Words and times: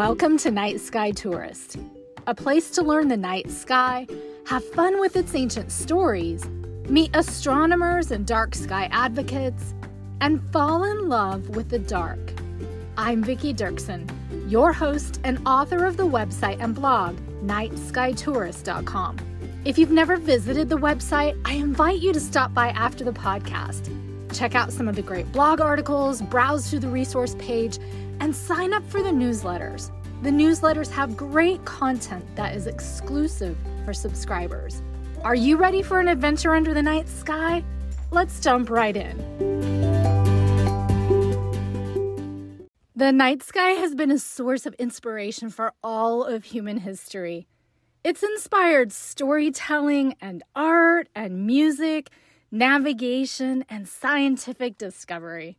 Welcome 0.00 0.38
to 0.38 0.50
Night 0.50 0.80
Sky 0.80 1.10
Tourist, 1.10 1.76
a 2.26 2.34
place 2.34 2.70
to 2.70 2.82
learn 2.82 3.08
the 3.08 3.18
night 3.18 3.50
sky, 3.50 4.06
have 4.46 4.64
fun 4.70 4.98
with 4.98 5.14
its 5.14 5.34
ancient 5.34 5.70
stories, 5.70 6.48
meet 6.88 7.14
astronomers 7.14 8.10
and 8.10 8.26
dark 8.26 8.54
sky 8.54 8.88
advocates, 8.92 9.74
and 10.22 10.40
fall 10.52 10.84
in 10.84 11.10
love 11.10 11.50
with 11.50 11.68
the 11.68 11.78
dark. 11.78 12.32
I'm 12.96 13.22
Vicki 13.22 13.52
Dirksen, 13.52 14.10
your 14.50 14.72
host 14.72 15.20
and 15.22 15.38
author 15.46 15.84
of 15.84 15.98
the 15.98 16.06
website 16.06 16.62
and 16.62 16.74
blog 16.74 17.18
nightskytourist.com. 17.44 19.18
If 19.66 19.76
you've 19.76 19.90
never 19.90 20.16
visited 20.16 20.70
the 20.70 20.78
website, 20.78 21.38
I 21.44 21.56
invite 21.56 22.00
you 22.00 22.14
to 22.14 22.20
stop 22.20 22.54
by 22.54 22.68
after 22.68 23.04
the 23.04 23.12
podcast. 23.12 23.94
Check 24.32 24.54
out 24.54 24.72
some 24.72 24.88
of 24.88 24.96
the 24.96 25.02
great 25.02 25.30
blog 25.32 25.60
articles, 25.60 26.22
browse 26.22 26.70
through 26.70 26.80
the 26.80 26.88
resource 26.88 27.34
page, 27.38 27.78
and 28.20 28.34
sign 28.34 28.72
up 28.72 28.86
for 28.86 29.02
the 29.02 29.10
newsletters. 29.10 29.90
The 30.22 30.30
newsletters 30.30 30.90
have 30.90 31.16
great 31.16 31.64
content 31.64 32.24
that 32.36 32.54
is 32.54 32.66
exclusive 32.66 33.56
for 33.84 33.94
subscribers. 33.94 34.82
Are 35.24 35.34
you 35.34 35.56
ready 35.56 35.82
for 35.82 36.00
an 36.00 36.08
adventure 36.08 36.54
under 36.54 36.74
the 36.74 36.82
night 36.82 37.08
sky? 37.08 37.64
Let's 38.10 38.40
jump 38.40 38.70
right 38.70 38.96
in. 38.96 39.16
The 42.94 43.12
night 43.12 43.42
sky 43.42 43.70
has 43.70 43.94
been 43.94 44.10
a 44.10 44.18
source 44.18 44.66
of 44.66 44.74
inspiration 44.74 45.48
for 45.48 45.72
all 45.82 46.22
of 46.22 46.44
human 46.44 46.76
history. 46.76 47.46
It's 48.04 48.22
inspired 48.22 48.92
storytelling 48.92 50.16
and 50.20 50.42
art 50.54 51.08
and 51.14 51.46
music, 51.46 52.10
navigation, 52.50 53.64
and 53.68 53.88
scientific 53.88 54.76
discovery. 54.78 55.56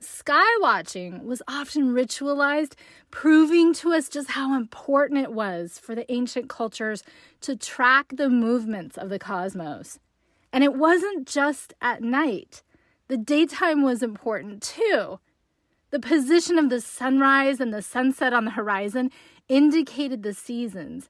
Skywatching 0.00 1.24
was 1.24 1.42
often 1.48 1.94
ritualized, 1.94 2.74
proving 3.10 3.72
to 3.74 3.92
us 3.92 4.08
just 4.08 4.32
how 4.32 4.54
important 4.54 5.20
it 5.20 5.32
was 5.32 5.78
for 5.78 5.94
the 5.94 6.10
ancient 6.12 6.48
cultures 6.48 7.02
to 7.40 7.56
track 7.56 8.12
the 8.16 8.28
movements 8.28 8.98
of 8.98 9.08
the 9.08 9.18
cosmos. 9.18 9.98
And 10.52 10.62
it 10.62 10.74
wasn't 10.74 11.26
just 11.26 11.74
at 11.80 12.02
night, 12.02 12.62
the 13.08 13.16
daytime 13.16 13.82
was 13.82 14.02
important 14.02 14.62
too. 14.62 15.20
The 15.90 16.00
position 16.00 16.58
of 16.58 16.70
the 16.70 16.80
sunrise 16.80 17.60
and 17.60 17.72
the 17.72 17.82
sunset 17.82 18.32
on 18.32 18.46
the 18.46 18.50
horizon 18.52 19.10
indicated 19.48 20.22
the 20.22 20.34
seasons. 20.34 21.08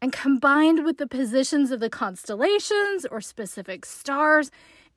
And 0.00 0.12
combined 0.12 0.84
with 0.84 0.98
the 0.98 1.08
positions 1.08 1.70
of 1.70 1.80
the 1.80 1.90
constellations 1.90 3.04
or 3.10 3.20
specific 3.20 3.84
stars, 3.84 4.50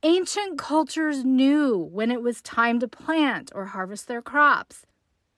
Ancient 0.03 0.57
cultures 0.57 1.23
knew 1.23 1.77
when 1.77 2.09
it 2.09 2.23
was 2.23 2.41
time 2.41 2.80
to 2.80 2.88
plant 2.88 3.52
or 3.53 3.66
harvest 3.66 4.07
their 4.07 4.22
crops, 4.22 4.83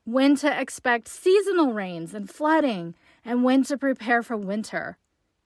when 0.06 0.38
to 0.38 0.61
expect 0.61 1.09
seasonal 1.09 1.73
rains 1.73 2.14
and 2.14 2.30
flooding, 2.30 2.95
and 3.25 3.44
when 3.44 3.64
to 3.64 3.78
prepare 3.78 4.23
for 4.23 4.38
winter. 4.38 4.97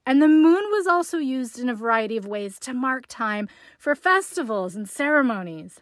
And 0.05 0.21
the 0.21 0.27
moon 0.27 0.63
was 0.69 0.85
also 0.85 1.17
used 1.17 1.57
in 1.57 1.67
a 1.67 1.73
variety 1.73 2.15
of 2.15 2.27
ways 2.27 2.59
to 2.59 2.75
mark 2.75 3.05
time 3.07 3.49
for 3.79 3.95
festivals 3.95 4.75
and 4.75 4.87
ceremonies. 4.87 5.81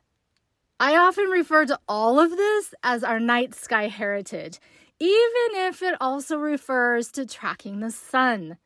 I 0.80 0.96
often 0.96 1.26
refer 1.26 1.66
to 1.66 1.80
all 1.90 2.22
of 2.22 2.32
this 2.32 2.74
as 2.84 3.04
our 3.04 3.20
night 3.20 3.54
sky 3.54 3.90
heritage, 3.90 4.60
even 5.00 5.50
if 5.54 5.82
it 5.82 5.96
also 6.00 6.38
refers 6.38 7.12
to 7.12 7.26
tracking 7.26 7.80
the 7.80 7.92
sun. 7.92 8.58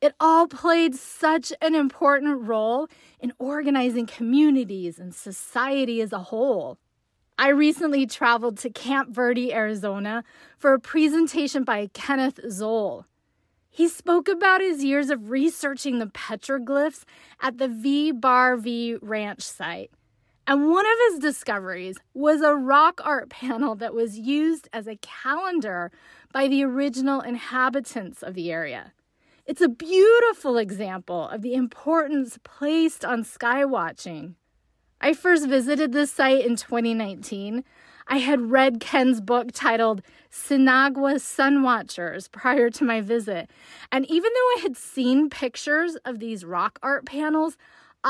It 0.00 0.14
all 0.20 0.46
played 0.46 0.94
such 0.94 1.52
an 1.60 1.74
important 1.74 2.42
role 2.42 2.88
in 3.18 3.32
organizing 3.38 4.06
communities 4.06 4.98
and 4.98 5.14
society 5.14 6.00
as 6.00 6.12
a 6.12 6.18
whole. 6.18 6.78
I 7.36 7.48
recently 7.48 8.06
traveled 8.06 8.58
to 8.58 8.70
Camp 8.70 9.10
Verde, 9.10 9.52
Arizona 9.52 10.24
for 10.56 10.74
a 10.74 10.80
presentation 10.80 11.64
by 11.64 11.88
Kenneth 11.92 12.40
Zoll. 12.50 13.06
He 13.70 13.86
spoke 13.86 14.28
about 14.28 14.60
his 14.60 14.82
years 14.82 15.08
of 15.10 15.30
researching 15.30 15.98
the 15.98 16.06
petroglyphs 16.06 17.04
at 17.40 17.58
the 17.58 17.68
V 17.68 18.10
Bar 18.10 18.56
V 18.56 18.96
Ranch 19.00 19.42
site. 19.42 19.92
And 20.48 20.70
one 20.70 20.86
of 20.86 20.98
his 21.10 21.18
discoveries 21.18 21.98
was 22.14 22.40
a 22.40 22.54
rock 22.54 23.02
art 23.04 23.28
panel 23.40 23.74
that 23.76 23.92
was 23.92 24.18
used 24.18 24.66
as 24.72 24.88
a 24.88 24.96
calendar 24.96 25.92
by 26.32 26.48
the 26.48 26.64
original 26.64 27.20
inhabitants 27.20 28.22
of 28.22 28.32
the 28.32 28.50
area. 28.50 28.94
It's 29.44 29.60
a 29.60 29.68
beautiful 29.68 30.56
example 30.56 31.28
of 31.28 31.42
the 31.42 31.54
importance 31.54 32.38
placed 32.44 33.04
on 33.04 33.24
skywatching. 33.24 34.34
I 35.02 35.12
first 35.12 35.46
visited 35.46 35.92
this 35.92 36.10
site 36.10 36.44
in 36.44 36.56
2019. 36.56 37.62
I 38.06 38.18
had 38.18 38.50
read 38.50 38.80
Ken's 38.80 39.20
book 39.20 39.48
titled 39.52 40.00
Sinagua 40.30 41.20
Sun 41.20 41.62
Watchers 41.62 42.28
prior 42.28 42.70
to 42.70 42.84
my 42.84 43.02
visit. 43.02 43.50
And 43.92 44.10
even 44.10 44.32
though 44.32 44.50
I 44.56 44.60
had 44.62 44.78
seen 44.78 45.28
pictures 45.28 45.96
of 46.06 46.18
these 46.18 46.44
rock 46.44 46.78
art 46.82 47.04
panels, 47.04 47.58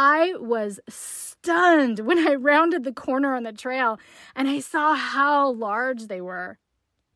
I 0.01 0.35
was 0.39 0.79
stunned 0.89 1.99
when 1.99 2.21
I 2.21 2.37
rounded 2.37 2.85
the 2.85 2.93
corner 2.93 3.35
on 3.35 3.43
the 3.43 3.53
trail 3.53 3.99
and 4.37 4.47
I 4.47 4.61
saw 4.61 4.95
how 4.95 5.51
large 5.51 6.07
they 6.07 6.21
were. 6.21 6.61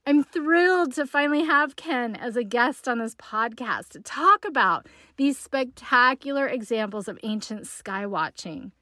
I'm 0.05 0.25
thrilled 0.25 0.93
to 0.95 1.07
finally 1.07 1.45
have 1.45 1.77
Ken 1.77 2.17
as 2.17 2.35
a 2.35 2.43
guest 2.43 2.89
on 2.89 2.99
this 2.99 3.15
podcast 3.15 3.91
to 3.91 4.01
talk 4.01 4.45
about 4.45 4.89
these 5.17 5.39
spectacular 5.39 6.49
examples 6.49 7.07
of 7.07 7.21
ancient 7.23 7.69
sky 7.69 8.05
watching. 8.05 8.73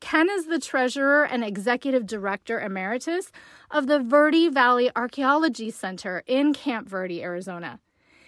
Ken 0.00 0.28
is 0.28 0.48
the 0.48 0.58
treasurer 0.58 1.24
and 1.24 1.42
executive 1.42 2.04
director 2.04 2.60
emeritus 2.60 3.32
of 3.70 3.86
the 3.86 4.00
Verde 4.00 4.50
Valley 4.50 4.90
Archaeology 4.94 5.70
Center 5.70 6.22
in 6.26 6.52
Camp 6.52 6.90
Verde, 6.90 7.22
Arizona. 7.22 7.80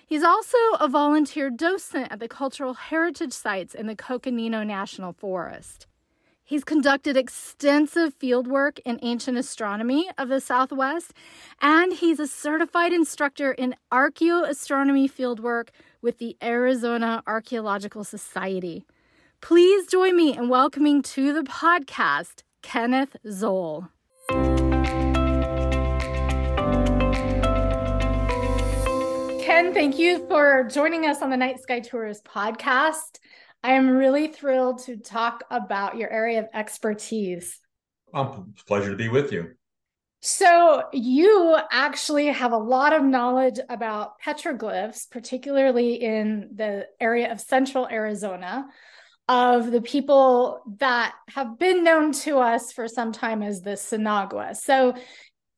He's 0.09 0.23
also 0.23 0.57
a 0.81 0.89
volunteer 0.89 1.51
docent 1.51 2.11
at 2.11 2.19
the 2.19 2.29
cultural 2.29 2.73
heritage 2.73 3.35
sites 3.35 3.75
in 3.75 3.87
the 3.87 3.95
Coconino 3.95 4.63
National 4.63 5.13
Forest. 5.13 5.87
He's 6.43 6.65
conducted 6.65 7.15
extensive 7.15 8.19
fieldwork 8.19 8.79
in 8.87 8.99
ancient 9.03 9.37
astronomy 9.37 10.09
of 10.17 10.31
the 10.31 10.41
Southwest, 10.41 11.13
and 11.61 11.93
he's 11.93 12.19
a 12.19 12.27
certified 12.27 12.95
instructor 12.95 13.53
in 13.53 13.75
archaeoastronomy 13.93 15.13
fieldwork 15.13 15.69
with 16.01 16.17
the 16.17 16.39
Arizona 16.43 17.23
Archaeological 17.27 18.03
Society. 18.03 18.87
Please 19.43 19.87
join 19.89 20.17
me 20.17 20.35
in 20.35 20.49
welcoming 20.49 21.03
to 21.03 21.35
the 21.35 21.43
podcast 21.43 22.45
Kenneth 22.63 23.15
Zoll. 23.31 23.89
Ken, 29.59 29.75
thank 29.75 29.99
you 29.99 30.25
for 30.29 30.69
joining 30.71 31.05
us 31.05 31.21
on 31.21 31.31
the 31.31 31.37
Night 31.37 31.61
Sky 31.61 31.81
Tourist 31.81 32.25
podcast. 32.25 33.19
I 33.65 33.73
am 33.73 33.89
really 33.89 34.29
thrilled 34.29 34.85
to 34.85 34.97
talk 34.97 35.43
about 35.51 35.97
your 35.97 36.09
area 36.09 36.39
of 36.39 36.47
expertise. 36.55 37.59
Um, 38.15 38.55
pleasure 38.69 38.91
to 38.91 38.97
be 38.97 39.09
with 39.09 39.33
you. 39.33 39.55
So, 40.21 40.85
you 40.93 41.59
actually 41.73 42.27
have 42.27 42.53
a 42.53 42.57
lot 42.57 42.93
of 42.93 43.03
knowledge 43.03 43.59
about 43.69 44.21
petroglyphs, 44.25 45.11
particularly 45.11 45.95
in 45.95 46.51
the 46.55 46.87
area 47.01 47.33
of 47.33 47.41
central 47.41 47.89
Arizona, 47.89 48.69
of 49.27 49.73
the 49.73 49.83
people 49.83 50.63
that 50.79 51.17
have 51.31 51.59
been 51.59 51.83
known 51.83 52.13
to 52.13 52.39
us 52.39 52.71
for 52.71 52.87
some 52.87 53.11
time 53.11 53.43
as 53.43 53.63
the 53.63 53.71
Sinagua. 53.71 54.55
So, 54.55 54.95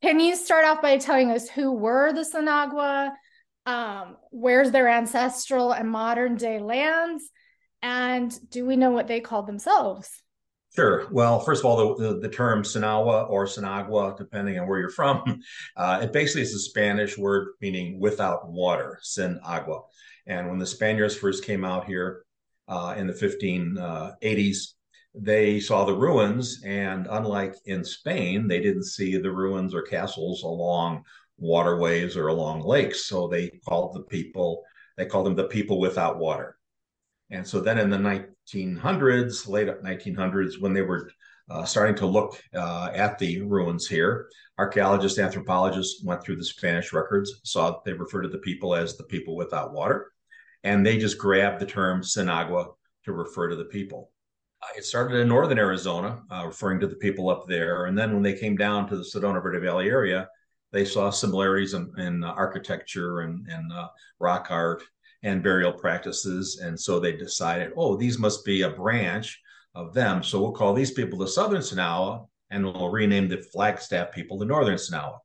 can 0.01 0.21
you 0.21 0.37
start 0.37 0.65
off 0.65 0.81
by 0.81 0.97
telling 0.97 1.31
us 1.31 1.51
who 1.51 1.73
were 1.73 2.15
the 2.15 2.25
Sinagua? 2.25 3.11
Um, 3.71 4.17
where's 4.31 4.73
their 4.73 4.89
ancestral 4.89 5.73
and 5.73 5.89
modern 5.89 6.35
day 6.35 6.59
lands? 6.59 7.31
And 7.83 8.33
do 8.51 8.67
we 8.67 8.75
know 8.75 8.91
what 8.91 9.07
they 9.07 9.21
called 9.21 9.47
themselves? 9.47 10.11
Sure. 10.75 11.07
Well, 11.13 11.39
first 11.39 11.61
of 11.61 11.67
all, 11.67 11.97
the, 11.97 12.15
the, 12.15 12.21
the 12.21 12.29
term 12.29 12.65
Sinagua 12.65 13.31
or 13.31 13.47
Sanagua, 13.47 14.17
depending 14.17 14.59
on 14.59 14.69
where 14.69 14.81
you're 14.81 14.91
from, 14.91 15.23
uh, 15.77 16.01
it 16.03 16.13
basically 16.13 16.43
is 16.43 16.55
a 16.55 16.59
Spanish 16.59 17.17
word 17.17 17.49
meaning 17.61 18.01
without 18.01 18.51
water, 18.51 18.99
sin 19.03 19.39
agua. 19.45 19.83
And 20.27 20.49
when 20.49 20.59
the 20.59 20.67
Spaniards 20.67 21.15
first 21.15 21.45
came 21.45 21.65
out 21.65 21.87
here 21.87 22.25
uh, 22.67 22.95
in 22.97 23.07
the 23.07 23.13
1580s, 23.13 24.57
uh, 24.57 24.75
they 25.15 25.61
saw 25.61 25.85
the 25.85 25.95
ruins. 25.95 26.61
And 26.65 27.07
unlike 27.09 27.55
in 27.67 27.85
Spain, 27.85 28.49
they 28.49 28.61
didn't 28.61 28.85
see 28.85 29.17
the 29.17 29.31
ruins 29.31 29.75
or 29.75 29.83
castles 29.83 30.43
along 30.43 31.05
waterways 31.41 32.17
or 32.17 32.29
along 32.29 32.63
lakes. 32.63 33.07
So 33.07 33.27
they 33.27 33.49
called 33.67 33.95
the 33.95 34.03
people, 34.03 34.63
they 34.97 35.07
called 35.07 35.27
them 35.27 35.35
the 35.35 35.45
people 35.45 35.81
without 35.81 36.19
water. 36.19 36.57
And 37.31 37.47
so 37.47 37.61
then 37.61 37.79
in 37.79 37.91
the 37.91 37.97
1900s, 37.97 39.49
late 39.49 39.69
1900s, 39.69 40.61
when 40.61 40.73
they 40.73 40.83
were 40.83 41.11
uh, 41.49 41.65
starting 41.65 41.97
to 41.97 42.07
look 42.07 42.41
uh, 42.55 42.91
at 42.95 43.19
the 43.19 43.41
ruins 43.43 43.87
here, 43.89 44.29
archaeologists, 44.59 45.19
anthropologists 45.19 46.05
went 46.05 46.23
through 46.23 46.37
the 46.37 46.45
Spanish 46.45 46.93
records, 46.93 47.41
saw 47.45 47.81
they 47.85 47.93
referred 47.93 48.23
to 48.23 48.29
the 48.29 48.39
people 48.39 48.75
as 48.75 48.97
the 48.97 49.05
people 49.05 49.37
without 49.37 49.73
water, 49.73 50.13
and 50.65 50.85
they 50.85 50.99
just 50.99 51.19
grabbed 51.19 51.61
the 51.61 51.67
term 51.67 52.03
Sinagua 52.03 52.67
to 53.05 53.13
refer 53.13 53.49
to 53.49 53.57
the 53.57 53.65
people. 53.65 54.11
Uh, 54.63 54.67
it 54.77 54.85
started 54.85 55.17
in 55.17 55.29
northern 55.29 55.59
Arizona, 55.59 56.23
uh, 56.31 56.45
referring 56.47 56.81
to 56.81 56.87
the 56.87 56.97
people 56.97 57.31
up 57.31 57.47
there. 57.49 57.87
And 57.87 57.97
then 57.97 58.13
when 58.13 58.23
they 58.23 58.35
came 58.35 58.57
down 58.57 58.87
to 58.89 58.97
the 58.97 59.03
Sedona 59.03 59.43
Verde 59.43 59.59
Valley 59.59 59.89
area, 59.89 60.29
they 60.73 60.85
saw 60.85 61.11
similarities 61.11 61.75
in, 61.75 61.93
in 61.99 62.25
architecture 62.25 63.21
and, 63.21 63.47
and 63.49 63.73
uh, 63.73 63.89
rock 64.19 64.49
art 64.51 64.83
and 65.23 65.43
burial 65.43 65.73
practices. 65.73 66.61
And 66.63 66.79
so 66.79 66.99
they 66.99 67.13
decided, 67.13 67.73
oh, 67.77 67.97
these 67.97 68.19
must 68.19 68.45
be 68.45 68.63
a 68.63 68.71
branch 68.71 69.41
of 69.75 69.93
them. 69.95 70.23
So 70.23 70.41
we'll 70.41 70.53
call 70.53 70.75
these 70.75 70.93
people 70.93 71.19
the 71.19 71.29
Southern 71.29 71.61
Sinagua 71.61 72.27
and 72.51 72.65
we'll 72.65 72.89
rename 72.89 73.29
the 73.29 73.39
Flagstaff 73.53 74.13
people 74.13 74.39
the 74.39 74.45
Northern 74.45 74.77
Sinagua. 74.77 75.19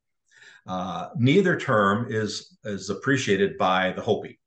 Uh, 0.67 1.09
neither 1.15 1.57
term 1.57 2.07
is, 2.09 2.57
is 2.63 2.89
appreciated 2.89 3.57
by 3.57 3.91
the 3.91 4.01
Hopi. 4.01 4.39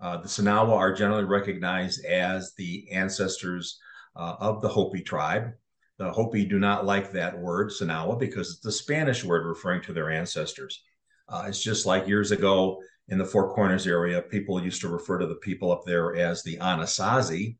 Uh, 0.00 0.16
the 0.16 0.28
Sinagua 0.28 0.74
are 0.74 0.94
generally 0.94 1.24
recognized 1.24 2.04
as 2.06 2.54
the 2.54 2.90
ancestors 2.90 3.78
uh, 4.16 4.36
of 4.40 4.62
the 4.62 4.68
Hopi 4.68 5.02
tribe. 5.02 5.52
The 6.00 6.10
Hopi 6.10 6.46
do 6.46 6.58
not 6.58 6.86
like 6.86 7.12
that 7.12 7.38
word, 7.38 7.68
Sinagua, 7.68 8.18
because 8.18 8.52
it's 8.52 8.60
the 8.60 8.72
Spanish 8.72 9.22
word 9.22 9.44
referring 9.44 9.82
to 9.82 9.92
their 9.92 10.10
ancestors. 10.10 10.82
Uh, 11.28 11.44
it's 11.46 11.62
just 11.62 11.84
like 11.84 12.08
years 12.08 12.30
ago 12.30 12.80
in 13.08 13.18
the 13.18 13.24
Four 13.26 13.52
Corners 13.52 13.86
area, 13.86 14.22
people 14.22 14.64
used 14.64 14.80
to 14.80 14.88
refer 14.88 15.18
to 15.18 15.26
the 15.26 15.34
people 15.34 15.70
up 15.70 15.82
there 15.84 16.16
as 16.16 16.42
the 16.42 16.56
Anasazi, 16.56 17.58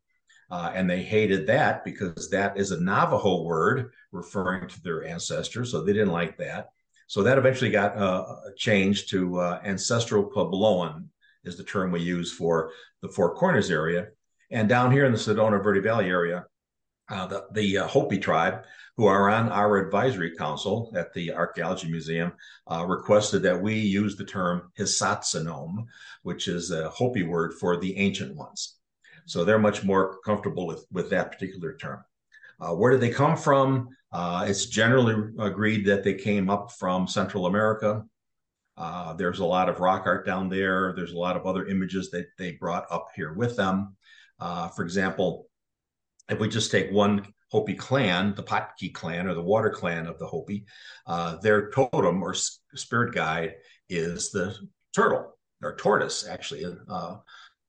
uh, 0.51 0.73
and 0.75 0.89
they 0.89 1.03
hated 1.03 1.47
that 1.49 1.85
because 1.85 2.31
that 2.31 2.57
is 2.57 2.71
a 2.71 2.81
Navajo 2.81 3.43
word 3.43 3.91
referring 4.11 4.67
to 4.69 4.83
their 4.83 5.05
ancestors. 5.05 5.71
So 5.71 5.83
they 5.83 5.93
didn't 5.93 6.09
like 6.09 6.39
that. 6.39 6.71
So 7.09 7.23
that 7.23 7.37
eventually 7.37 7.71
got 7.71 7.95
uh, 7.95 8.37
changed 8.57 9.11
to 9.11 9.39
uh, 9.39 9.61
ancestral 9.67 10.25
Puebloan, 10.25 11.09
is 11.45 11.59
the 11.59 11.65
term 11.65 11.93
we 11.93 12.01
use 12.01 12.33
for 12.33 12.73
the 13.03 13.09
Four 13.09 13.35
Corners 13.35 13.71
area. 13.71 14.09
And 14.51 14.67
down 14.67 14.93
here 14.93 15.05
in 15.05 15.13
the 15.13 15.19
Sedona 15.19 15.63
Verde 15.63 15.81
Valley 15.81 16.07
area, 16.07 16.47
uh, 17.11 17.27
the, 17.27 17.47
the 17.53 17.79
uh, 17.79 17.87
Hopi 17.87 18.19
tribe, 18.19 18.65
who 18.97 19.07
are 19.07 19.31
on 19.31 19.49
our 19.51 19.79
advisory 19.79 20.37
council 20.37 20.93
at 20.95 21.13
the 21.13 21.33
Archaeology 21.33 21.91
Museum, 21.91 22.33
uh, 22.71 22.85
requested 22.87 23.43
that 23.43 23.61
we 23.61 23.75
use 23.75 24.17
the 24.17 24.25
term 24.25 24.71
Hisatsinom, 24.79 25.87
which 26.23 26.49
is 26.49 26.71
a 26.71 26.89
Hopi 26.91 27.23
word 27.23 27.55
for 27.55 27.79
the 27.79 27.97
ancient 27.97 28.37
ones. 28.37 28.77
So 29.27 29.45
they're 29.45 29.59
much 29.59 29.85
more 29.85 30.19
comfortable 30.25 30.67
with, 30.67 30.87
with 30.93 31.11
that 31.11 31.33
particular 31.33 31.77
term. 31.77 32.05
Uh, 32.61 32.75
where 32.75 32.93
did 32.93 33.01
they 33.01 33.11
come 33.11 33.37
from? 33.37 33.89
Uh, 34.13 34.45
it's 34.49 34.67
generally 34.67 35.33
agreed 35.39 35.87
that 35.87 36.05
they 36.05 36.15
came 36.15 36.51
up 36.51 36.73
from 36.73 37.07
Central 37.07 37.47
America. 37.47 38.05
Uh, 38.77 39.15
there's 39.15 39.39
a 39.41 39.45
lot 39.45 39.69
of 39.69 39.81
rock 39.81 40.03
art 40.07 40.27
down 40.27 40.49
there. 40.49 40.93
There's 40.95 41.13
a 41.13 41.19
lot 41.19 41.37
of 41.37 41.47
other 41.47 41.67
images 41.67 42.11
that 42.11 42.27
they 42.39 42.53
brought 42.53 42.87
up 42.91 43.09
here 43.15 43.33
with 43.33 43.57
them. 43.57 43.97
For 44.39 44.83
example, 44.83 45.50
if 46.31 46.39
we 46.39 46.49
just 46.49 46.71
take 46.71 46.91
one 46.91 47.27
Hopi 47.51 47.75
clan, 47.75 48.35
the 48.37 48.43
Patki 48.43 48.95
clan 48.95 49.27
or 49.27 49.35
the 49.35 49.43
water 49.43 49.71
clan 49.71 50.07
of 50.07 50.19
the 50.19 50.27
Hopi, 50.27 50.65
uh, 51.07 51.37
their 51.37 51.71
totem 51.71 52.23
or 52.23 52.35
spirit 52.35 53.15
guide 53.15 53.55
is 53.89 54.31
the 54.31 54.57
turtle 54.95 55.37
or 55.63 55.77
tortoise, 55.77 56.27
actually, 56.29 56.65
uh, 56.89 57.17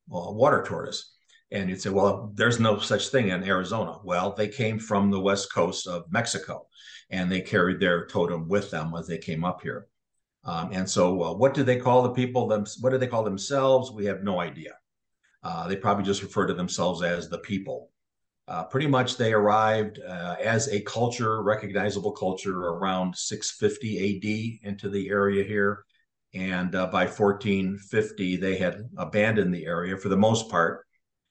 water 0.08 0.63
tortoise. 0.66 1.16
And 1.52 1.69
you'd 1.69 1.81
say, 1.81 1.90
well, 1.90 2.31
there's 2.36 2.60
no 2.60 2.80
such 2.80 3.10
thing 3.10 3.30
in 3.30 3.44
Arizona. 3.44 3.98
Well, 4.04 4.34
they 4.34 4.48
came 4.48 4.80
from 4.80 5.12
the 5.12 5.19
west 5.19 5.52
coast 5.54 5.88
of 5.88 6.10
Mexico 6.10 6.68
and 7.10 7.30
they 7.30 7.42
carried 7.42 7.80
their 7.80 8.06
totem 8.06 8.48
with 8.48 8.72
them 8.72 8.94
as 8.98 9.08
they 9.08 9.18
came 9.18 9.44
up 9.44 9.62
here. 9.62 9.88
Um, 10.44 10.72
and 10.72 10.90
so, 10.90 11.22
uh, 11.22 11.34
what 11.34 11.54
do 11.54 11.63
they 11.63 11.78
call 11.78 12.04
the 12.04 12.13
people? 12.13 12.48
Them, 12.48 12.66
what 12.80 12.92
do 12.92 12.98
they 12.98 13.08
call 13.08 13.24
themselves? 13.24 13.92
We 13.92 14.06
have 14.06 14.24
no 14.24 14.40
idea. 14.40 14.74
Uh, 15.44 15.68
they 15.68 15.75
probably 15.75 16.04
just 16.04 16.24
refer 16.24 16.48
to 16.48 16.54
themselves 16.54 17.04
as 17.04 17.30
the 17.30 17.40
people. 17.40 17.91
Uh, 18.51 18.65
pretty 18.65 18.88
much 18.88 19.15
they 19.15 19.31
arrived 19.31 19.98
uh, 20.06 20.36
as 20.44 20.68
a 20.68 20.81
culture, 20.81 21.42
recognizable 21.42 22.12
culture, 22.12 22.68
around 22.68 23.15
650 23.15 24.59
AD 24.62 24.69
into 24.69 24.89
the 24.89 25.07
area 25.07 25.42
here. 25.42 25.86
And 26.33 26.75
uh, 26.75 26.88
by 26.88 27.06
1450, 27.06 28.36
they 28.36 28.57
had 28.57 28.89
abandoned 28.98 29.53
the 29.53 29.65
area 29.65 29.95
for 29.95 30.09
the 30.09 30.18
most 30.18 30.50
part, 30.50 30.86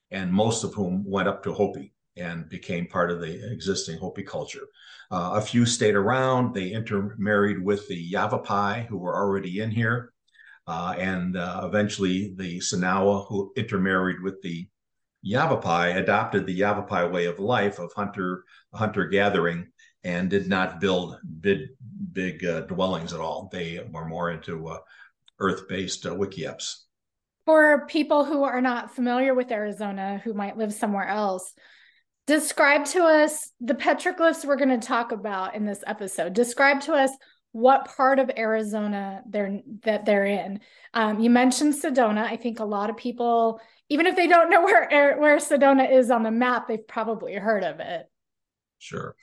and 0.09 0.33
most 0.33 0.63
of 0.63 0.73
whom 0.73 1.03
went 1.07 1.27
up 1.27 1.43
to 1.43 1.53
Hopi 1.53 1.93
and 2.17 2.49
became 2.49 2.87
part 2.87 3.11
of 3.11 3.21
the 3.21 3.51
existing 3.51 3.99
Hopi 3.99 4.23
culture. 4.23 4.65
Uh, 5.11 5.33
a 5.35 5.41
few 5.41 5.67
stayed 5.67 5.95
around. 5.95 6.55
They 6.55 6.71
intermarried 6.71 7.63
with 7.63 7.87
the 7.87 7.97
Yavapai, 7.97 8.87
who 8.89 8.97
were 8.97 9.15
already 9.15 9.59
in 9.59 9.69
here. 9.69 10.11
Uh, 10.65 10.95
and 10.97 11.37
uh, 11.37 11.61
eventually 11.65 12.33
the 12.35 12.57
Sinagua, 12.61 13.27
who 13.27 13.53
intermarried 13.55 14.23
with 14.23 14.41
the 14.41 14.67
Yavapai 15.21 15.91
adopted 15.97 16.45
the 16.45 16.53
Yavapai 16.53 17.07
way 17.07 17.25
of 17.25 17.39
life 17.39 17.79
of 17.79 17.93
hunter 17.93 18.43
hunter 18.73 19.05
gathering 19.05 19.67
and 20.03 20.29
did 20.29 20.47
not 20.47 20.79
build 20.79 21.17
big 21.41 21.59
big 22.13 22.43
uh, 22.45 22.61
dwellings 22.61 23.13
at 23.13 23.19
all. 23.19 23.49
They 23.51 23.85
were 23.91 24.05
more 24.05 24.31
into 24.31 24.67
uh, 24.67 24.79
earth 25.39 25.67
based 25.67 26.05
uh, 26.05 26.11
wickiups. 26.11 26.75
For 27.45 27.85
people 27.87 28.25
who 28.25 28.43
are 28.43 28.61
not 28.61 28.95
familiar 28.95 29.33
with 29.33 29.51
Arizona, 29.51 30.21
who 30.23 30.33
might 30.33 30.57
live 30.57 30.73
somewhere 30.73 31.07
else, 31.07 31.53
describe 32.27 32.85
to 32.85 33.03
us 33.03 33.51
the 33.59 33.73
petroglyphs 33.73 34.45
we're 34.45 34.55
going 34.55 34.79
to 34.79 34.87
talk 34.87 35.11
about 35.11 35.55
in 35.55 35.65
this 35.65 35.83
episode. 35.87 36.33
Describe 36.33 36.81
to 36.81 36.93
us 36.93 37.11
what 37.51 37.95
part 37.97 38.19
of 38.19 38.31
Arizona 38.37 39.21
they're 39.27 39.59
that 39.83 40.05
they're 40.05 40.25
in. 40.25 40.61
Um, 40.93 41.19
you 41.19 41.29
mentioned 41.29 41.73
Sedona. 41.73 42.23
I 42.23 42.37
think 42.37 42.59
a 42.59 42.65
lot 42.65 42.89
of 42.89 42.97
people 42.97 43.59
even 43.91 44.07
if 44.07 44.15
they 44.15 44.25
don't 44.25 44.49
know 44.49 44.63
where 44.63 45.17
where 45.19 45.35
Sedona 45.37 45.91
is 45.91 46.11
on 46.11 46.23
the 46.23 46.31
map, 46.31 46.69
they've 46.69 46.87
probably 46.87 47.33
heard 47.35 47.65
of 47.65 47.81
it. 47.81 48.05
Sure. 48.79 49.17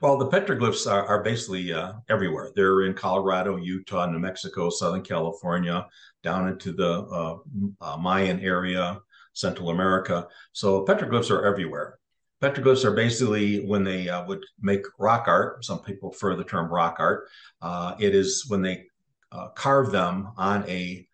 Well, 0.00 0.16
the 0.16 0.28
petroglyphs 0.28 0.88
are, 0.90 1.04
are 1.04 1.24
basically 1.24 1.72
uh, 1.72 1.94
everywhere. 2.08 2.52
They're 2.54 2.82
in 2.82 2.94
Colorado, 2.94 3.56
Utah, 3.56 4.06
New 4.06 4.20
Mexico, 4.20 4.70
Southern 4.70 5.02
California, 5.02 5.88
down 6.22 6.46
into 6.48 6.72
the 6.72 7.00
uh, 7.00 7.38
uh, 7.80 7.96
Mayan 7.96 8.38
area, 8.38 9.00
Central 9.32 9.70
America. 9.70 10.28
So 10.52 10.84
petroglyphs 10.84 11.32
are 11.32 11.44
everywhere. 11.44 11.98
Petroglyphs 12.40 12.84
are 12.84 12.94
basically 12.94 13.66
when 13.66 13.82
they 13.82 14.08
uh, 14.08 14.24
would 14.26 14.44
make 14.60 14.84
rock 15.00 15.24
art. 15.26 15.64
Some 15.64 15.80
people 15.80 16.10
prefer 16.10 16.36
the 16.36 16.44
term 16.44 16.72
rock 16.72 16.96
art. 17.00 17.24
Uh, 17.60 17.96
it 17.98 18.14
is 18.14 18.46
when 18.46 18.62
they 18.62 18.84
uh, 19.32 19.48
carve 19.48 19.90
them 19.90 20.28
on 20.36 20.64
a 20.68 21.08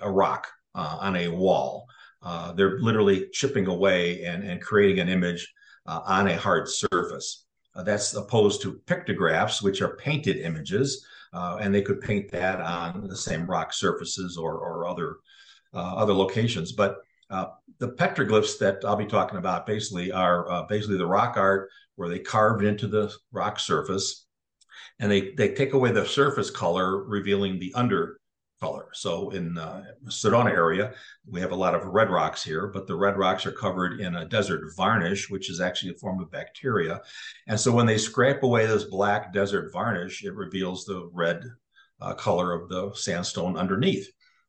a 0.00 0.10
rock 0.10 0.48
on 0.74 1.14
a 1.16 1.28
wall. 1.28 1.86
Uh, 2.22 2.52
they're 2.52 2.78
literally 2.80 3.28
chipping 3.32 3.66
away 3.66 4.24
and, 4.24 4.42
and 4.42 4.60
creating 4.60 5.00
an 5.00 5.08
image 5.08 5.52
uh, 5.86 6.00
on 6.04 6.28
a 6.28 6.36
hard 6.36 6.68
surface. 6.68 7.46
Uh, 7.74 7.82
that's 7.82 8.14
opposed 8.14 8.60
to 8.62 8.80
pictographs, 8.86 9.62
which 9.62 9.80
are 9.80 9.96
painted 9.96 10.36
images, 10.38 11.06
uh, 11.32 11.58
and 11.60 11.74
they 11.74 11.82
could 11.82 12.00
paint 12.00 12.30
that 12.30 12.60
on 12.60 13.06
the 13.06 13.16
same 13.16 13.46
rock 13.46 13.72
surfaces 13.72 14.36
or, 14.36 14.54
or 14.58 14.86
other 14.86 15.16
uh, 15.74 15.94
other 15.96 16.14
locations. 16.14 16.72
But 16.72 16.96
the 17.30 17.88
petroglyphs 17.88 18.58
that 18.58 18.82
I'll 18.84 18.96
be 18.96 19.04
talking 19.06 19.38
about 19.38 19.66
basically 19.66 20.10
are 20.10 20.66
basically 20.66 20.96
the 20.96 21.06
rock 21.06 21.36
art 21.36 21.68
where 21.96 22.08
they 22.08 22.18
carved 22.18 22.64
into 22.64 22.88
the 22.88 23.14
rock 23.32 23.60
surface, 23.60 24.26
and 24.98 25.12
they 25.12 25.32
they 25.36 25.54
take 25.54 25.74
away 25.74 25.92
the 25.92 26.06
surface 26.06 26.50
color, 26.50 27.04
revealing 27.04 27.58
the 27.58 27.72
under 27.74 28.17
color. 28.60 28.86
So 28.92 29.30
in 29.30 29.56
uh, 29.56 29.84
Sedona 30.06 30.50
area, 30.50 30.92
we 31.26 31.40
have 31.40 31.52
a 31.52 31.56
lot 31.56 31.74
of 31.74 31.84
red 31.86 32.10
rocks 32.10 32.42
here, 32.42 32.66
but 32.66 32.86
the 32.86 32.96
red 32.96 33.16
rocks 33.16 33.46
are 33.46 33.52
covered 33.52 34.00
in 34.00 34.16
a 34.16 34.24
desert 34.24 34.62
varnish, 34.76 35.30
which 35.30 35.50
is 35.50 35.60
actually 35.60 35.92
a 35.92 35.98
form 35.98 36.20
of 36.20 36.30
bacteria. 36.30 37.00
And 37.46 37.58
so 37.58 37.72
when 37.72 37.86
they 37.86 37.98
scrape 37.98 38.42
away 38.42 38.66
this 38.66 38.84
black 38.84 39.32
desert 39.32 39.72
varnish, 39.72 40.24
it 40.24 40.34
reveals 40.34 40.84
the 40.84 41.08
red 41.12 41.44
uh, 42.00 42.14
color 42.14 42.52
of 42.52 42.68
the 42.68 42.92
sandstone 42.94 43.56
underneath. 43.56 44.08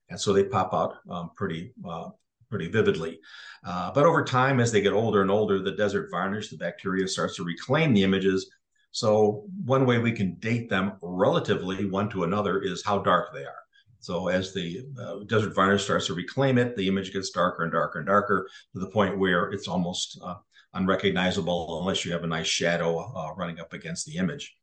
And 0.09 0.19
so 0.19 0.33
they 0.33 0.43
pop 0.43 0.73
out 0.73 0.95
um, 1.09 1.31
pretty 1.35 1.73
uh, 1.87 2.09
pretty 2.49 2.67
vividly. 2.67 3.19
Uh, 3.63 3.91
but 3.91 4.05
over 4.05 4.23
time, 4.23 4.59
as 4.59 4.71
they 4.71 4.81
get 4.81 4.93
older 4.93 5.21
and 5.21 5.29
older, 5.29 5.59
the 5.59 5.73
desert 5.73 6.09
varnish, 6.09 6.49
the 6.49 6.57
bacteria 6.57 7.07
starts 7.07 7.35
to 7.35 7.43
reclaim 7.43 7.93
the 7.93 8.03
images. 8.03 8.49
So 8.91 9.45
one 9.65 9.85
way 9.85 9.99
we 9.99 10.11
can 10.13 10.33
date 10.39 10.67
them 10.67 10.93
relatively 11.03 11.85
one 11.85 12.09
to 12.09 12.23
another 12.23 12.59
is 12.59 12.83
how 12.83 12.99
dark 12.99 13.33
they 13.35 13.43
are. 13.43 13.61
So 13.99 14.29
as 14.29 14.53
the 14.53 14.85
uh, 15.01 15.19
desert 15.25 15.53
varnish 15.53 15.83
starts 15.83 16.07
to 16.07 16.13
reclaim 16.13 16.57
it, 16.57 16.75
the 16.75 16.87
image 16.87 17.11
gets 17.11 17.31
darker 17.31 17.63
and 17.63 17.71
darker 17.71 17.99
and 17.99 18.07
darker 18.07 18.47
to 18.73 18.79
the 18.79 18.89
point 18.89 19.19
where 19.19 19.51
it's 19.51 19.67
almost 19.67 20.19
uh, 20.23 20.35
unrecognizable 20.73 21.79
unless 21.81 22.05
you 22.05 22.11
have 22.11 22.23
a 22.23 22.27
nice 22.27 22.47
shadow 22.47 22.99
uh, 22.99 23.33
running 23.35 23.59
up 23.59 23.73
against 23.73 24.05
the 24.05 24.17
image. 24.17 24.55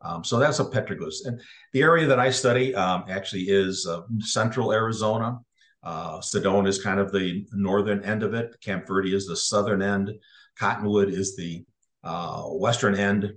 Um, 0.00 0.24
so 0.24 0.38
that's 0.38 0.60
a 0.60 0.64
petroglyph. 0.64 1.26
And 1.26 1.40
the 1.72 1.82
area 1.82 2.06
that 2.06 2.20
I 2.20 2.30
study 2.30 2.74
um, 2.74 3.04
actually 3.08 3.42
is 3.42 3.86
uh, 3.86 4.02
central 4.20 4.72
Arizona. 4.72 5.38
Uh, 5.82 6.18
Sedona 6.18 6.68
is 6.68 6.82
kind 6.82 7.00
of 7.00 7.12
the 7.12 7.46
northern 7.52 8.04
end 8.04 8.22
of 8.22 8.34
it. 8.34 8.56
Camp 8.62 8.86
Verde 8.86 9.14
is 9.14 9.26
the 9.26 9.36
southern 9.36 9.82
end. 9.82 10.12
Cottonwood 10.58 11.08
is 11.10 11.36
the 11.36 11.64
uh, 12.04 12.42
western 12.44 12.94
end 12.94 13.32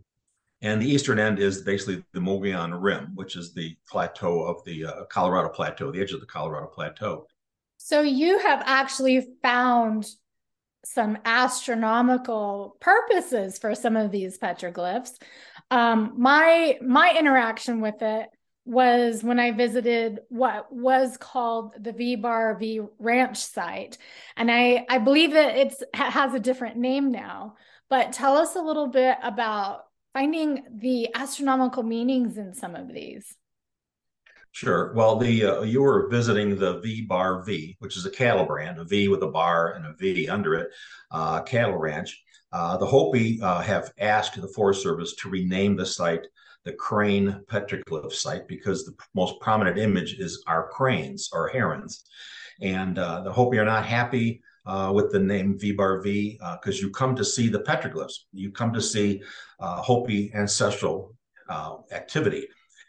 and 0.61 0.81
the 0.81 0.89
eastern 0.89 1.19
end 1.19 1.39
is 1.39 1.61
basically 1.61 2.03
the 2.13 2.19
Mogollon 2.19 2.73
Rim, 2.73 3.11
which 3.15 3.35
is 3.35 3.53
the 3.53 3.75
plateau 3.89 4.43
of 4.43 4.63
the 4.63 4.85
uh, 4.85 5.05
Colorado 5.05 5.49
Plateau, 5.49 5.91
the 5.91 6.01
edge 6.01 6.11
of 6.11 6.19
the 6.19 6.25
Colorado 6.25 6.67
Plateau. 6.67 7.27
So 7.77 8.01
you 8.01 8.37
have 8.39 8.61
actually 8.65 9.27
found 9.41 10.07
some 10.85 11.17
astronomical 11.25 12.77
purposes 12.79 13.57
for 13.57 13.73
some 13.75 13.95
of 13.95 14.11
these 14.11 14.37
petroglyphs. 14.37 15.13
Um, 15.71 16.13
my 16.17 16.77
my 16.81 17.15
interaction 17.17 17.81
with 17.81 18.01
it 18.01 18.29
was 18.65 19.23
when 19.23 19.39
I 19.39 19.51
visited 19.51 20.19
what 20.29 20.71
was 20.71 21.17
called 21.17 21.73
the 21.79 21.91
V 21.91 22.17
Bar 22.17 22.55
V 22.59 22.81
Ranch 22.99 23.37
site, 23.37 23.97
and 24.37 24.51
I 24.51 24.85
I 24.89 24.99
believe 24.99 25.31
that 25.31 25.57
it's 25.57 25.83
has 25.93 26.33
a 26.33 26.39
different 26.39 26.77
name 26.77 27.11
now. 27.11 27.55
But 27.89 28.13
tell 28.13 28.37
us 28.37 28.55
a 28.55 28.61
little 28.61 28.87
bit 28.87 29.17
about 29.21 29.85
finding 30.13 30.63
the 30.79 31.09
astronomical 31.15 31.83
meanings 31.83 32.37
in 32.37 32.53
some 32.53 32.75
of 32.75 32.87
these. 32.93 33.35
Sure. 34.53 34.93
Well, 34.93 35.15
the 35.15 35.45
uh, 35.45 35.61
you 35.61 35.81
were 35.81 36.09
visiting 36.09 36.57
the 36.57 36.79
V 36.79 37.03
Bar 37.03 37.43
V, 37.43 37.77
which 37.79 37.95
is 37.95 38.05
a 38.05 38.11
cattle 38.11 38.45
brand, 38.45 38.79
a 38.79 38.83
V 38.83 39.07
with 39.07 39.23
a 39.23 39.27
bar 39.27 39.73
and 39.73 39.85
a 39.85 39.93
V 39.93 40.27
under 40.27 40.55
it, 40.55 40.69
uh, 41.09 41.41
cattle 41.43 41.77
ranch. 41.77 42.21
Uh, 42.51 42.75
the 42.75 42.85
Hopi 42.85 43.41
uh, 43.41 43.61
have 43.61 43.93
asked 43.97 44.39
the 44.39 44.47
Forest 44.49 44.83
Service 44.83 45.15
to 45.15 45.29
rename 45.29 45.77
the 45.77 45.85
site 45.85 46.27
the 46.63 46.73
Crane 46.73 47.41
Petroglyph 47.47 48.13
site 48.13 48.47
because 48.47 48.85
the 48.85 48.93
most 49.15 49.39
prominent 49.39 49.77
image 49.79 50.19
is 50.19 50.43
our 50.47 50.67
cranes 50.69 51.29
or 51.33 51.47
herons. 51.47 52.03
And 52.61 52.99
uh, 52.99 53.21
the 53.21 53.31
Hopi 53.31 53.57
are 53.57 53.65
not 53.65 53.85
happy 53.85 54.43
uh, 54.65 54.91
with 54.93 55.11
the 55.11 55.19
name 55.19 55.57
V-Bar 55.57 56.01
V 56.01 56.39
because 56.61 56.77
uh, 56.77 56.81
you 56.81 56.91
come 56.91 57.15
to 57.15 57.25
see 57.25 57.49
the 57.49 57.59
petroglyphs. 57.59 58.13
You 58.31 58.51
come 58.51 58.73
to 58.73 58.81
see 58.81 59.21
uh, 59.59 59.81
Hopi 59.81 60.31
ancestral 60.33 61.15
uh, 61.49 61.77
activity. 61.91 62.47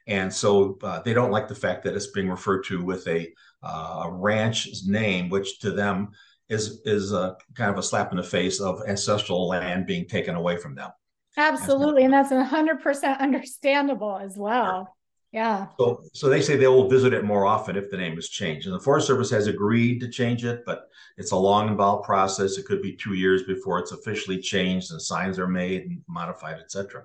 And 0.09 0.33
so 0.33 0.79
they 1.05 1.15
don't 1.15 1.31
like 1.31 1.47
the 1.47 1.55
fact 1.55 1.85
that 1.85 1.95
it's 1.95 2.09
being 2.09 2.29
referred 2.29 2.65
to 2.65 2.85
with 2.85 3.07
a, 3.07 3.33
a 3.63 4.11
ranch's 4.11 4.87
name, 4.87 5.29
which 5.29 5.61
to 5.61 5.71
them 5.71 6.11
is 6.49 6.83
is 6.85 7.13
a 7.13 7.37
kind 7.55 7.71
of 7.71 7.79
a 7.79 7.83
slap 7.83 8.11
in 8.11 8.17
the 8.17 8.23
face 8.23 8.61
of 8.61 8.83
ancestral 8.87 9.49
land 9.49 9.87
being 9.87 10.07
taken 10.07 10.35
away 10.35 10.57
from 10.57 10.75
them. 10.75 10.91
Absolutely. 11.37 12.05
And 12.05 12.13
that's 12.13 12.31
100% 12.31 13.19
understandable 13.19 14.19
as 14.21 14.37
well. 14.37 14.95
Yeah. 15.33 15.69
So, 15.79 16.05
so 16.13 16.29
they 16.29 16.43
say 16.43 16.57
they 16.57 16.69
will 16.69 16.91
visit 16.91 17.15
it 17.15 17.25
more 17.25 17.47
often 17.47 17.75
if 17.75 17.91
the 17.91 17.97
name 17.97 18.19
is 18.19 18.29
changed. 18.29 18.67
And 18.67 18.75
the 18.75 18.81
Forest 18.81 19.07
Service 19.07 19.31
has 19.31 19.47
agreed 19.47 20.01
to 20.01 20.11
change 20.11 20.45
it, 20.45 20.63
but 20.67 20.91
it's 21.17 21.33
a 21.33 21.37
long, 21.37 21.69
involved 21.69 22.05
process. 22.05 22.59
It 22.59 22.67
could 22.67 22.83
be 22.83 22.95
two 22.95 23.15
years 23.15 23.43
before 23.45 23.79
it's 23.79 23.93
officially 23.93 24.39
changed 24.39 24.93
and 24.93 25.01
signs 25.01 25.39
are 25.39 25.49
made 25.49 25.85
and 25.85 26.03
modified, 26.07 26.61
etc. 26.61 27.05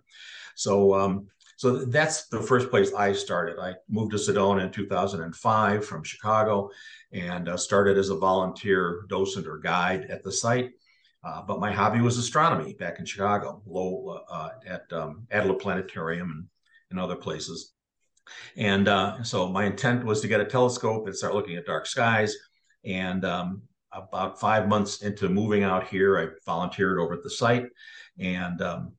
So, 0.55 0.93
um, 0.93 1.27
so 1.55 1.85
that's 1.85 2.27
the 2.27 2.41
first 2.41 2.69
place 2.69 2.93
I 2.93 3.13
started. 3.13 3.59
I 3.59 3.75
moved 3.89 4.11
to 4.11 4.17
Sedona 4.17 4.63
in 4.63 4.71
2005 4.71 5.85
from 5.85 6.03
Chicago 6.03 6.69
and 7.13 7.47
uh, 7.47 7.55
started 7.55 7.97
as 7.97 8.09
a 8.09 8.15
volunteer 8.15 9.05
docent 9.07 9.47
or 9.47 9.57
guide 9.57 10.05
at 10.09 10.23
the 10.23 10.31
site. 10.31 10.71
Uh, 11.23 11.41
but 11.41 11.59
my 11.59 11.71
hobby 11.71 12.01
was 12.01 12.17
astronomy 12.17 12.73
back 12.73 12.99
in 12.99 13.05
Chicago, 13.05 13.61
low 13.65 14.21
uh, 14.29 14.49
at 14.67 14.83
um, 14.91 15.25
Adler 15.31 15.55
Planetarium 15.55 16.29
and, 16.29 16.45
and 16.91 16.99
other 16.99 17.15
places. 17.15 17.73
And 18.55 18.87
uh, 18.87 19.23
so 19.23 19.47
my 19.47 19.65
intent 19.65 20.05
was 20.05 20.21
to 20.21 20.27
get 20.27 20.41
a 20.41 20.45
telescope 20.45 21.05
and 21.05 21.15
start 21.15 21.33
looking 21.35 21.55
at 21.55 21.65
dark 21.65 21.85
skies. 21.85 22.35
And 22.85 23.25
um, 23.25 23.61
about 23.91 24.39
five 24.39 24.67
months 24.67 25.01
into 25.01 25.29
moving 25.29 25.63
out 25.63 25.87
here, 25.87 26.19
I 26.19 26.27
volunteered 26.45 26.99
over 26.99 27.13
at 27.13 27.23
the 27.23 27.29
site. 27.29 27.65
And 28.19 28.61
um, 28.61 28.93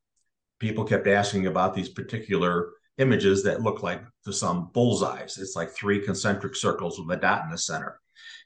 people 0.58 0.84
kept 0.84 1.06
asking 1.06 1.46
about 1.46 1.74
these 1.74 1.88
particular 1.88 2.70
images 2.98 3.42
that 3.44 3.62
look 3.62 3.82
like 3.82 4.02
to 4.24 4.32
some 4.32 4.70
bullseyes. 4.72 5.38
It's 5.38 5.56
like 5.56 5.70
three 5.70 6.00
concentric 6.00 6.56
circles 6.56 6.98
with 6.98 7.16
a 7.16 7.20
dot 7.20 7.44
in 7.44 7.50
the 7.50 7.58
center 7.58 8.00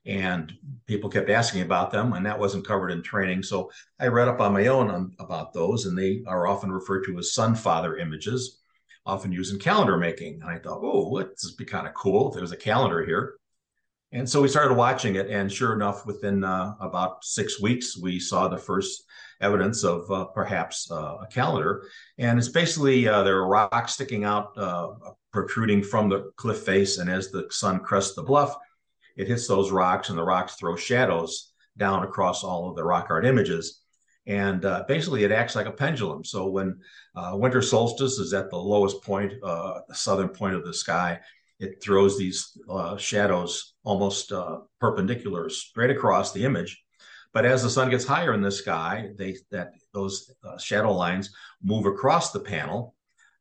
and 0.05 0.53
people 0.87 1.09
kept 1.09 1.31
asking 1.31 1.62
about 1.62 1.91
them 1.91 2.12
and 2.12 2.27
that 2.27 2.39
wasn't 2.39 2.67
covered 2.67 2.91
in 2.91 3.03
training 3.03 3.43
so 3.43 3.71
i 4.01 4.07
read 4.07 4.29
up 4.29 4.41
on 4.41 4.53
my 4.53 4.67
own 4.67 4.91
on, 4.91 5.15
about 5.21 5.53
those 5.53 5.87
and 5.87 5.97
they 5.97 6.23
are 6.27 6.47
often 6.47 6.73
referred 6.73 7.05
to 7.05 7.19
as 7.19 7.35
sun 7.35 7.55
father 7.55 7.97
images 7.97 8.62
often 9.04 9.32
used 9.32 9.52
in 9.52 9.59
calendar 9.59 9.97
making. 9.97 10.40
And 10.40 10.50
i 10.50 10.59
thought 10.59 10.80
oh 10.82 11.18
this 11.18 11.44
would 11.44 11.56
be 11.56 11.64
kind 11.64 11.87
of 11.87 11.94
cool 11.94 12.28
if 12.28 12.35
there 12.35 12.42
was 12.42 12.52
a 12.52 12.56
calendar 12.56 13.04
here. 13.04 13.35
And 14.12 14.28
so 14.28 14.42
we 14.42 14.49
started 14.49 14.75
watching 14.75 15.16
it 15.16 15.30
and 15.30 15.50
sure 15.50 15.73
enough 15.73 16.04
within 16.04 16.44
uh, 16.44 16.75
about 16.80 17.25
six 17.25 17.61
weeks 17.61 17.97
we 17.97 18.21
saw 18.21 18.49
the 18.49 18.59
first 18.59 19.04
evidence 19.40 19.85
of 19.85 20.11
uh, 20.11 20.26
perhaps 20.26 20.90
uh, 20.90 21.16
a 21.23 21.26
calendar. 21.30 21.88
And 22.18 22.38
it's 22.38 22.49
basically 22.49 23.09
uh, 23.09 23.23
there 23.23 23.38
are 23.38 23.49
rocks 23.49 23.94
sticking 23.94 24.25
out 24.25 24.56
uh, 24.56 24.88
protruding 25.32 25.82
from 25.82 26.09
the 26.09 26.30
cliff 26.37 26.59
face. 26.59 26.99
And 26.99 27.11
as 27.11 27.30
the 27.30 27.47
sun 27.50 27.80
crests 27.80 28.14
the 28.14 28.23
bluff 28.23 28.56
it 29.16 29.28
hits 29.28 29.47
those 29.47 29.71
rocks 29.71 30.09
and 30.09 30.18
the 30.18 30.25
rocks 30.25 30.54
throw 30.54 30.76
shadows 30.76 31.52
down 31.76 32.02
across 32.02 32.44
all 32.44 32.68
of 32.68 32.76
the 32.76 32.85
rock 32.85 33.09
art 33.11 33.26
images. 33.26 33.82
And 34.26 34.64
uh, 34.64 34.85
basically, 34.87 35.25
it 35.25 35.33
acts 35.33 35.57
like 35.57 35.67
a 35.67 35.73
pendulum. 35.73 36.25
So 36.25 36.49
when 36.49 36.79
uh, 37.17 37.33
winter 37.35 37.62
solstice 37.62 38.19
is 38.19 38.33
at 38.33 38.50
the 38.50 38.57
lowest 38.57 39.02
point, 39.02 39.33
uh, 39.43 39.81
the 39.88 39.95
southern 39.95 40.29
point 40.29 40.55
of 40.55 40.64
the 40.64 40.75
sky, 40.75 41.19
it 41.59 41.83
throws 41.83 42.17
these 42.17 42.57
uh, 42.69 42.97
shadows 42.97 43.75
almost 43.85 44.33
uh, 44.33 44.59
perpendicular 44.81 45.49
straight 45.50 45.91
across 45.91 46.33
the 46.33 46.45
image. 46.45 46.83
But 47.33 47.47
as 47.47 47.62
the 47.62 47.71
sun 47.71 47.91
gets 47.91 48.05
higher 48.05 48.35
in 48.35 48.43
the 48.43 48.50
sky, 48.50 49.11
they 49.17 49.37
that 49.50 49.73
those 49.93 50.33
uh, 50.45 50.59
shadow 50.59 50.93
lines 50.93 51.35
move 51.62 51.87
across 51.87 52.31
the 52.31 52.41
panel, 52.41 52.95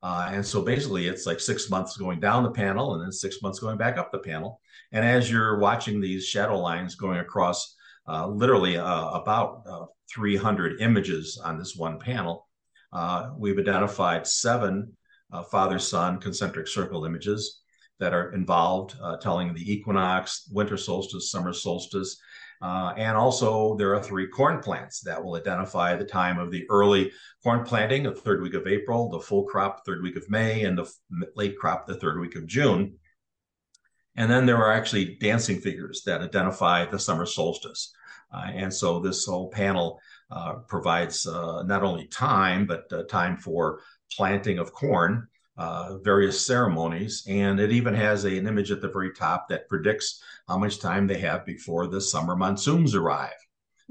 and 0.04 0.46
so 0.46 0.62
basically, 0.62 1.08
it's 1.08 1.26
like 1.26 1.40
six 1.40 1.70
months 1.70 1.98
going 1.98 2.20
down 2.20 2.44
the 2.44 2.52
panel 2.52 2.94
and 2.94 3.04
then 3.04 3.12
six 3.12 3.42
months 3.42 3.60
going 3.60 3.78
back 3.78 3.98
up 3.98 4.12
the 4.12 4.20
panel. 4.20 4.62
And 4.92 5.06
as 5.06 5.30
you're 5.30 5.60
watching 5.60 6.02
these 6.02 6.26
shadow 6.26 6.60
lines 6.60 6.96
going 6.96 7.20
across 7.20 7.76
uh, 8.12 8.28
literally 8.28 8.78
uh, 8.78 9.10
about 9.12 9.64
uh, 9.66 9.86
300 10.14 10.82
images 10.82 11.42
on 11.44 11.58
this 11.58 11.78
one 11.78 11.98
panel, 11.98 12.46
uh, 12.92 13.30
we've 13.38 13.58
identified 13.58 14.28
seven 14.28 14.92
uh, 15.32 15.44
father 15.44 15.80
son 15.80 16.20
concentric 16.20 16.68
circle 16.68 17.06
images 17.06 17.62
that 18.00 18.14
are 18.14 18.34
involved, 18.34 18.96
telling 19.22 19.54
the 19.54 19.72
equinox, 19.72 20.50
winter 20.52 20.76
solstice, 20.76 21.30
summer 21.30 21.54
solstice. 21.54 22.18
and 22.62 23.16
also, 23.16 23.78
there 23.78 23.94
are 23.96 24.02
three 24.02 24.28
corn 24.28 24.60
plants 24.60 25.02
that 25.02 25.24
will 25.24 25.36
identify 25.36 25.96
the 25.96 26.04
time 26.04 26.40
of 26.40 26.52
the 26.52 26.66
early 26.72 27.12
corn 27.44 27.64
planting, 27.64 28.02
the 28.04 28.12
third 28.12 28.42
week 28.42 28.56
of 28.56 28.66
April, 28.66 29.08
the 29.08 29.20
full 29.20 29.44
crop, 29.44 29.86
third 29.86 30.02
week 30.02 30.18
of 30.18 30.28
May, 30.30 30.64
and 30.64 30.76
the 30.78 30.92
late 31.36 31.56
crop, 31.58 31.86
the 31.86 31.96
third 31.96 32.20
week 32.20 32.36
of 32.36 32.48
June. 32.48 32.96
And 34.16 34.30
then 34.30 34.48
there 34.48 34.58
are 34.58 34.74
actually 34.74 35.18
dancing 35.22 35.62
figures 35.62 36.02
that 36.06 36.22
identify 36.22 36.86
the 36.86 37.00
summer 37.00 37.28
solstice. 37.28 37.94
Uh, 38.34 38.52
and 38.54 38.74
so 38.74 39.00
this 39.00 39.26
whole 39.26 39.50
panel 39.50 40.00
uh, 40.32 40.54
provides 40.68 41.28
uh, 41.28 41.64
not 41.64 41.84
only 41.84 42.08
time, 42.08 42.66
but 42.66 42.92
uh, 42.92 43.04
time 43.04 43.38
for 43.38 43.82
planting 44.16 44.60
of 44.60 44.74
corn, 44.74 45.28
uh, 45.58 45.98
various 46.00 46.46
ceremonies, 46.46 47.24
and 47.28 47.60
it 47.60 47.72
even 47.72 47.94
has 47.94 48.26
a, 48.26 48.38
an 48.38 48.48
image 48.48 48.72
at 48.72 48.82
the 48.82 48.90
very 48.90 49.14
top 49.14 49.48
that 49.50 49.68
predicts 49.68 50.24
how 50.48 50.58
much 50.58 50.80
time 50.80 51.08
they 51.08 51.20
have 51.20 51.46
before 51.46 51.88
the 51.88 52.00
summer 52.00 52.36
monsoons 52.36 52.96
arrive. 52.96 53.30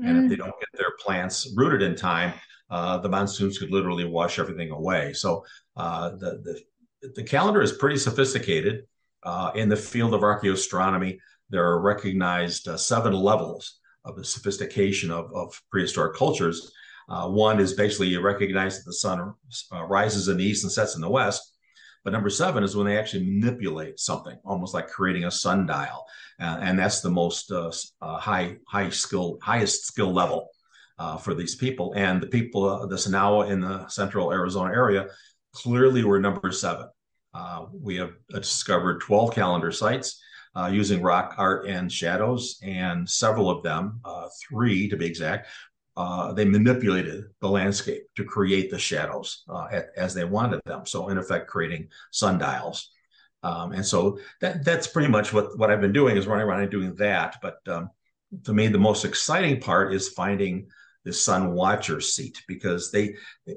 Mm. 0.00 0.08
And 0.08 0.24
if 0.24 0.30
they 0.30 0.36
mm. 0.36 0.46
don't 0.46 0.60
get 0.60 0.68
their 0.74 0.92
plants 1.00 1.52
rooted 1.56 1.82
in 1.82 1.94
time, 1.94 2.32
uh, 2.70 2.98
the 2.98 3.08
monsoons 3.08 3.58
could 3.58 3.70
literally 3.70 4.04
wash 4.04 4.38
everything 4.38 4.70
away. 4.70 5.12
So 5.12 5.44
the, 5.76 6.40
the 6.42 6.60
the 7.14 7.22
calendar 7.22 7.62
is 7.62 7.72
pretty 7.72 7.96
sophisticated. 7.96 8.84
Uh, 9.22 9.50
in 9.54 9.68
the 9.68 9.76
field 9.76 10.14
of 10.14 10.22
archaeoastronomy, 10.22 11.18
there 11.50 11.66
are 11.66 11.80
recognized 11.80 12.68
uh, 12.68 12.76
seven 12.76 13.12
levels 13.12 13.79
of 14.04 14.16
the 14.16 14.24
sophistication 14.24 15.10
of, 15.10 15.32
of 15.34 15.60
prehistoric 15.70 16.16
cultures. 16.16 16.72
Uh, 17.08 17.28
one 17.28 17.60
is 17.60 17.74
basically 17.74 18.08
you 18.08 18.20
recognize 18.20 18.76
that 18.76 18.84
the 18.86 18.92
sun 18.92 19.34
uh, 19.72 19.82
rises 19.84 20.28
in 20.28 20.36
the 20.36 20.44
east 20.44 20.64
and 20.64 20.72
sets 20.72 20.94
in 20.94 21.00
the 21.00 21.10
west. 21.10 21.54
But 22.04 22.12
number 22.12 22.30
seven 22.30 22.64
is 22.64 22.74
when 22.74 22.86
they 22.86 22.98
actually 22.98 23.26
manipulate 23.26 24.00
something, 24.00 24.38
almost 24.44 24.72
like 24.72 24.88
creating 24.88 25.24
a 25.24 25.30
sundial, 25.30 26.06
and 26.38 26.78
that's 26.78 27.02
the 27.02 27.10
most 27.10 27.52
uh, 27.52 27.70
uh, 28.00 28.18
high 28.18 28.56
high 28.66 28.88
skill 28.88 29.38
highest 29.42 29.84
skill 29.84 30.10
level 30.10 30.48
for 31.20 31.34
these 31.34 31.56
people. 31.56 31.92
And 31.96 32.22
the 32.22 32.26
people, 32.26 32.86
the 32.86 32.96
Sinagua 32.96 33.50
in 33.50 33.60
the 33.60 33.86
central 33.88 34.32
Arizona 34.32 34.72
area, 34.72 35.08
clearly 35.52 36.04
were 36.04 36.20
number 36.20 36.50
seven. 36.52 36.88
Uh, 37.32 37.66
we 37.72 37.96
have 37.96 38.12
discovered 38.32 39.00
12 39.00 39.34
calendar 39.34 39.70
sites 39.70 40.20
uh, 40.54 40.70
using 40.72 41.02
rock 41.02 41.34
art 41.38 41.66
and 41.66 41.90
shadows, 41.90 42.58
and 42.62 43.08
several 43.08 43.48
of 43.50 43.62
them, 43.62 44.00
uh, 44.04 44.28
three 44.48 44.88
to 44.88 44.96
be 44.96 45.06
exact, 45.06 45.48
uh, 45.96 46.32
they 46.32 46.44
manipulated 46.44 47.24
the 47.40 47.48
landscape 47.48 48.02
to 48.16 48.24
create 48.24 48.70
the 48.70 48.78
shadows 48.78 49.44
uh, 49.48 49.66
at, 49.70 49.86
as 49.96 50.14
they 50.14 50.24
wanted 50.24 50.60
them. 50.64 50.86
So, 50.86 51.08
in 51.08 51.18
effect, 51.18 51.48
creating 51.48 51.88
sundials. 52.10 52.90
Um, 53.42 53.72
and 53.72 53.84
so 53.84 54.18
that 54.40 54.64
that's 54.64 54.86
pretty 54.86 55.08
much 55.08 55.32
what, 55.32 55.58
what 55.58 55.70
I've 55.70 55.80
been 55.80 55.92
doing 55.92 56.16
is 56.16 56.26
running 56.26 56.46
around 56.46 56.62
and 56.62 56.70
doing 56.70 56.94
that. 56.96 57.36
But 57.40 57.58
um, 57.68 57.90
to 58.44 58.52
me, 58.52 58.68
the 58.68 58.78
most 58.78 59.04
exciting 59.04 59.60
part 59.60 59.94
is 59.94 60.10
finding 60.10 60.68
the 61.04 61.12
sun 61.12 61.54
watcher 61.54 62.00
seat 62.00 62.42
because 62.46 62.90
they 62.90 63.14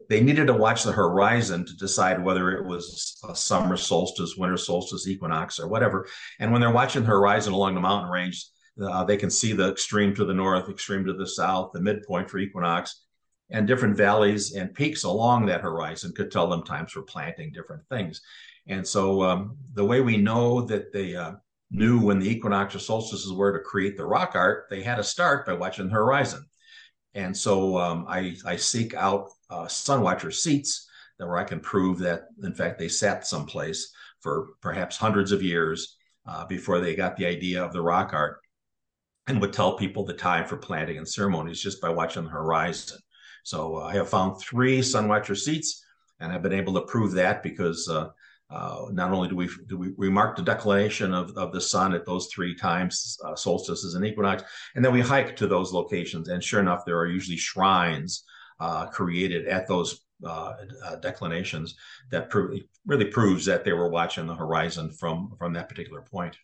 they 0.10 0.22
needed 0.22 0.48
to 0.48 0.54
watch 0.54 0.84
the 0.84 0.92
horizon 0.92 1.66
to 1.66 1.76
decide 1.76 2.24
whether 2.24 2.52
it 2.52 2.66
was 2.66 3.20
a 3.28 3.36
summer 3.36 3.76
solstice, 3.78 4.36
winter 4.38 4.58
solstice, 4.58 5.08
equinox, 5.08 5.60
or 5.60 5.68
whatever. 5.68 6.08
And 6.40 6.52
when 6.52 6.62
they're 6.62 6.72
watching 6.72 7.02
the 7.02 7.10
horizon 7.10 7.54
along 7.54 7.76
the 7.76 7.82
mountain 7.82 8.12
range, 8.12 8.46
uh, 8.82 9.04
they 9.04 9.18
can 9.18 9.30
see 9.30 9.54
the 9.54 9.70
extreme 9.70 10.16
to 10.16 10.26
the 10.26 10.34
north, 10.34 10.70
extreme 10.70 11.06
to 11.06 11.14
the 11.14 11.28
south, 11.28 11.72
the 11.74 11.82
midpoint 11.82 12.30
for 12.30 12.40
equinox. 12.40 13.04
and 13.50 13.68
different 13.68 13.96
valleys 13.96 14.56
and 14.56 14.74
peaks 14.74 15.04
along 15.04 15.46
that 15.46 15.62
horizon 15.62 16.12
could 16.16 16.32
tell 16.32 16.50
them 16.50 16.64
times 16.64 16.92
for 16.92 17.04
planting 17.04 17.52
different 17.52 17.84
things. 17.88 18.22
And 18.68 18.88
so 18.88 19.22
um, 19.22 19.58
the 19.74 19.86
way 19.86 20.02
we 20.02 20.18
know 20.18 20.62
that 20.62 20.92
they 20.92 21.16
uh, 21.16 21.34
knew 21.70 22.00
when 22.00 22.20
the 22.20 22.30
equinox 22.30 22.76
or 22.76 22.80
solstices 22.80 23.34
were 23.34 23.56
to 23.56 23.64
create 23.64 23.98
the 23.98 24.06
rock 24.06 24.32
art, 24.36 24.68
they 24.70 24.82
had 24.82 24.96
to 24.96 25.04
start 25.04 25.46
by 25.46 25.54
watching 25.54 25.88
the 25.88 25.94
horizon. 25.94 26.46
And 27.16 27.36
so 27.36 27.78
um, 27.78 28.06
I, 28.08 28.36
I, 28.46 28.56
seek 28.56 28.96
out 28.96 29.30
uh, 29.50 29.68
sun 29.68 30.02
watcher 30.02 30.32
seats 30.32 30.90
where 31.18 31.38
I 31.38 31.44
can 31.44 31.60
prove 31.60 32.00
that, 32.00 32.24
in 32.42 32.54
fact, 32.54 32.80
they 32.80 32.88
sat 32.88 33.28
someplace 33.28 33.94
for 34.20 34.50
perhaps 34.62 34.98
hundreds 34.98 35.32
of 35.32 35.44
years 35.44 35.98
uh, 36.28 36.46
before 36.46 36.80
they 36.80 36.96
got 36.96 37.16
the 37.16 37.26
idea 37.26 37.64
of 37.64 37.72
the 37.72 37.82
rock 37.82 38.14
art 38.14 38.40
and 39.28 39.40
would 39.40 39.54
tell 39.54 39.78
people 39.78 40.06
the 40.06 40.14
time 40.14 40.46
for 40.46 40.58
planting 40.58 40.98
and 40.98 41.08
ceremonies 41.08 41.62
just 41.62 41.82
by 41.82 41.90
watching 41.90 42.24
the 42.24 42.30
horizon. 42.30 42.98
So 43.44 43.78
uh, 43.78 43.84
I 43.84 43.94
have 43.94 44.10
found 44.10 44.40
three 44.40 44.82
sun 44.82 45.08
watcher 45.08 45.36
seats, 45.36 45.86
and 46.20 46.32
I've 46.32 46.44
been 46.44 46.54
able 46.54 46.74
to 46.74 46.82
prove 46.82 47.14
that 47.14 47.44
because 47.44 47.88
uh, 47.90 48.10
uh, 48.50 48.86
not 48.92 49.12
only 49.12 49.30
do 49.30 49.36
we 49.36 49.50
do 49.68 49.78
we, 49.78 49.94
we 49.98 50.10
mark 50.10 50.36
the 50.36 50.44
declination 50.44 51.14
of, 51.14 51.32
of 51.38 51.52
the 51.52 51.62
sun 51.62 51.94
at 51.94 52.06
those 52.06 52.28
three 52.28 52.56
times, 52.56 53.18
uh, 53.26 53.36
solstices 53.36 53.96
and 53.96 54.06
equinox, 54.06 54.44
and 54.76 54.84
then 54.84 54.94
we 54.94 55.02
hike 55.02 55.36
to 55.36 55.48
those 55.48 55.74
locations. 55.74 56.30
And 56.30 56.44
sure 56.44 56.60
enough, 56.60 56.86
there 56.86 57.00
are 57.00 57.08
usually 57.08 57.38
shrines 57.38 58.24
uh, 58.60 58.86
created 58.88 59.48
at 59.48 59.68
those 59.68 60.02
uh, 60.24 60.54
uh, 60.86 60.96
declinations 60.98 61.76
that 62.12 62.30
pro- 62.30 62.58
really 62.86 63.06
proves 63.06 63.46
that 63.46 63.64
they 63.64 63.74
were 63.74 63.90
watching 63.90 64.28
the 64.28 64.36
horizon 64.36 64.92
from 64.92 65.34
from 65.38 65.54
that 65.54 65.70
particular 65.70 66.02
point. 66.02 66.38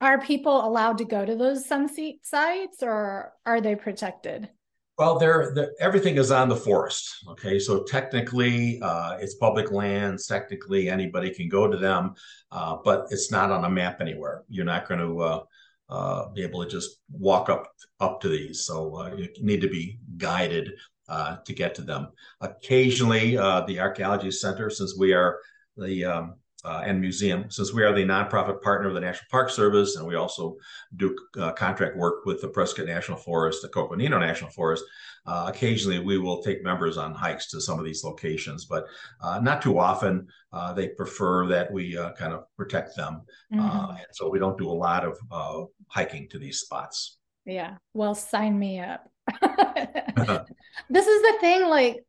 Are 0.00 0.20
people 0.20 0.66
allowed 0.66 0.98
to 0.98 1.04
go 1.04 1.24
to 1.24 1.36
those 1.36 1.64
sunset 1.64 2.16
sites, 2.22 2.82
or 2.82 3.32
are 3.46 3.60
they 3.60 3.74
protected? 3.74 4.50
Well, 4.98 5.18
there, 5.18 5.72
everything 5.78 6.16
is 6.16 6.30
on 6.30 6.48
the 6.48 6.56
forest. 6.56 7.22
Okay, 7.28 7.58
so 7.58 7.82
technically, 7.82 8.80
uh, 8.80 9.18
it's 9.20 9.34
public 9.34 9.70
lands. 9.70 10.26
Technically, 10.26 10.88
anybody 10.88 11.34
can 11.34 11.50
go 11.50 11.68
to 11.68 11.76
them, 11.76 12.14
uh, 12.50 12.78
but 12.82 13.06
it's 13.10 13.30
not 13.30 13.50
on 13.50 13.64
a 13.64 13.70
map 13.70 14.00
anywhere. 14.00 14.44
You're 14.48 14.64
not 14.64 14.88
going 14.88 15.00
to 15.00 15.20
uh, 15.20 15.42
uh, 15.90 16.28
be 16.30 16.42
able 16.42 16.64
to 16.64 16.70
just 16.70 17.00
walk 17.10 17.50
up 17.50 17.70
up 18.00 18.22
to 18.22 18.28
these. 18.28 18.64
So 18.64 18.96
uh, 18.96 19.14
you 19.14 19.28
need 19.42 19.60
to 19.60 19.68
be 19.68 19.98
guided 20.16 20.72
uh, 21.10 21.36
to 21.44 21.52
get 21.52 21.74
to 21.74 21.82
them. 21.82 22.08
Occasionally, 22.40 23.36
the 23.36 23.78
Archaeology 23.78 24.30
Center, 24.30 24.70
since 24.70 24.96
we 24.96 25.12
are 25.12 25.38
the 25.76 26.06
um, 26.06 26.34
uh, 26.66 26.82
and 26.84 27.00
museum. 27.00 27.48
Since 27.48 27.72
we 27.72 27.84
are 27.84 27.94
the 27.94 28.04
nonprofit 28.04 28.60
partner 28.60 28.88
of 28.88 28.94
the 28.94 29.00
National 29.00 29.28
Park 29.30 29.50
Service, 29.50 29.96
and 29.96 30.06
we 30.06 30.16
also 30.16 30.56
do 30.96 31.16
uh, 31.38 31.52
contract 31.52 31.96
work 31.96 32.26
with 32.26 32.40
the 32.40 32.48
Prescott 32.48 32.86
National 32.86 33.16
Forest, 33.16 33.62
the 33.62 33.68
Coconino 33.68 34.18
National 34.18 34.50
Forest, 34.50 34.84
uh, 35.26 35.46
occasionally 35.48 35.98
we 35.98 36.18
will 36.18 36.42
take 36.42 36.62
members 36.62 36.96
on 36.96 37.12
hikes 37.12 37.48
to 37.48 37.60
some 37.60 37.78
of 37.78 37.84
these 37.84 38.04
locations, 38.04 38.64
but 38.64 38.86
uh, 39.20 39.40
not 39.40 39.60
too 39.60 39.78
often. 39.78 40.28
Uh, 40.52 40.72
they 40.72 40.88
prefer 40.88 41.46
that 41.46 41.70
we 41.72 41.96
uh, 41.98 42.12
kind 42.12 42.32
of 42.32 42.44
protect 42.56 42.96
them, 42.96 43.22
mm-hmm. 43.52 43.90
and 43.90 44.06
so 44.12 44.28
we 44.28 44.38
don't 44.38 44.56
do 44.56 44.68
a 44.68 44.70
lot 44.70 45.04
of 45.04 45.68
hiking 45.88 46.28
to 46.28 46.38
these 46.38 46.60
spots. 46.60 47.18
Yeah, 47.44 47.76
well, 47.92 48.14
sign 48.14 48.58
me 48.58 48.80
up. 48.80 49.10
this 50.90 51.06
is 51.06 51.22
the 51.22 51.36
thing, 51.40 51.68
like 51.68 52.04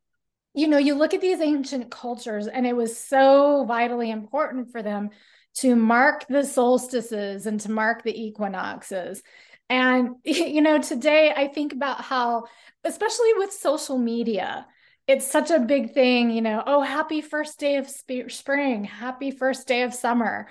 you 0.57 0.67
know, 0.67 0.79
you 0.79 0.95
look 0.95 1.13
at 1.13 1.21
these 1.21 1.39
ancient 1.39 1.91
cultures, 1.91 2.47
and 2.47 2.65
it 2.65 2.75
was 2.75 2.97
so 2.97 3.63
vitally 3.67 4.09
important 4.09 4.71
for 4.71 4.81
them 4.81 5.11
to 5.57 5.75
mark 5.75 6.25
the 6.27 6.43
solstices 6.43 7.45
and 7.45 7.59
to 7.59 7.69
mark 7.69 8.01
the 8.01 8.19
equinoxes. 8.19 9.21
And, 9.69 10.15
you 10.23 10.61
know, 10.61 10.79
today 10.79 11.31
I 11.31 11.47
think 11.47 11.73
about 11.73 12.01
how, 12.01 12.45
especially 12.83 13.33
with 13.35 13.53
social 13.53 13.99
media, 13.99 14.65
it's 15.05 15.29
such 15.29 15.51
a 15.51 15.59
big 15.59 15.93
thing, 15.93 16.31
you 16.31 16.41
know, 16.41 16.63
oh, 16.65 16.81
happy 16.81 17.21
first 17.21 17.59
day 17.59 17.75
of 17.75 17.87
sp- 17.87 18.29
spring, 18.29 18.83
happy 18.83 19.29
first 19.29 19.67
day 19.67 19.83
of 19.83 19.93
summer. 19.93 20.47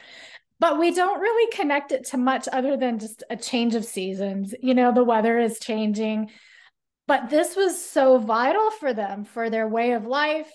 But 0.60 0.78
we 0.78 0.92
don't 0.92 1.20
really 1.20 1.50
connect 1.50 1.90
it 1.90 2.06
to 2.06 2.16
much 2.16 2.48
other 2.52 2.76
than 2.76 3.00
just 3.00 3.24
a 3.28 3.36
change 3.36 3.74
of 3.74 3.84
seasons. 3.84 4.54
You 4.62 4.74
know, 4.74 4.92
the 4.92 5.04
weather 5.04 5.36
is 5.36 5.58
changing 5.58 6.30
but 7.06 7.30
this 7.30 7.56
was 7.56 7.82
so 7.82 8.18
vital 8.18 8.70
for 8.72 8.92
them 8.92 9.24
for 9.24 9.50
their 9.50 9.68
way 9.68 9.92
of 9.92 10.06
life 10.06 10.50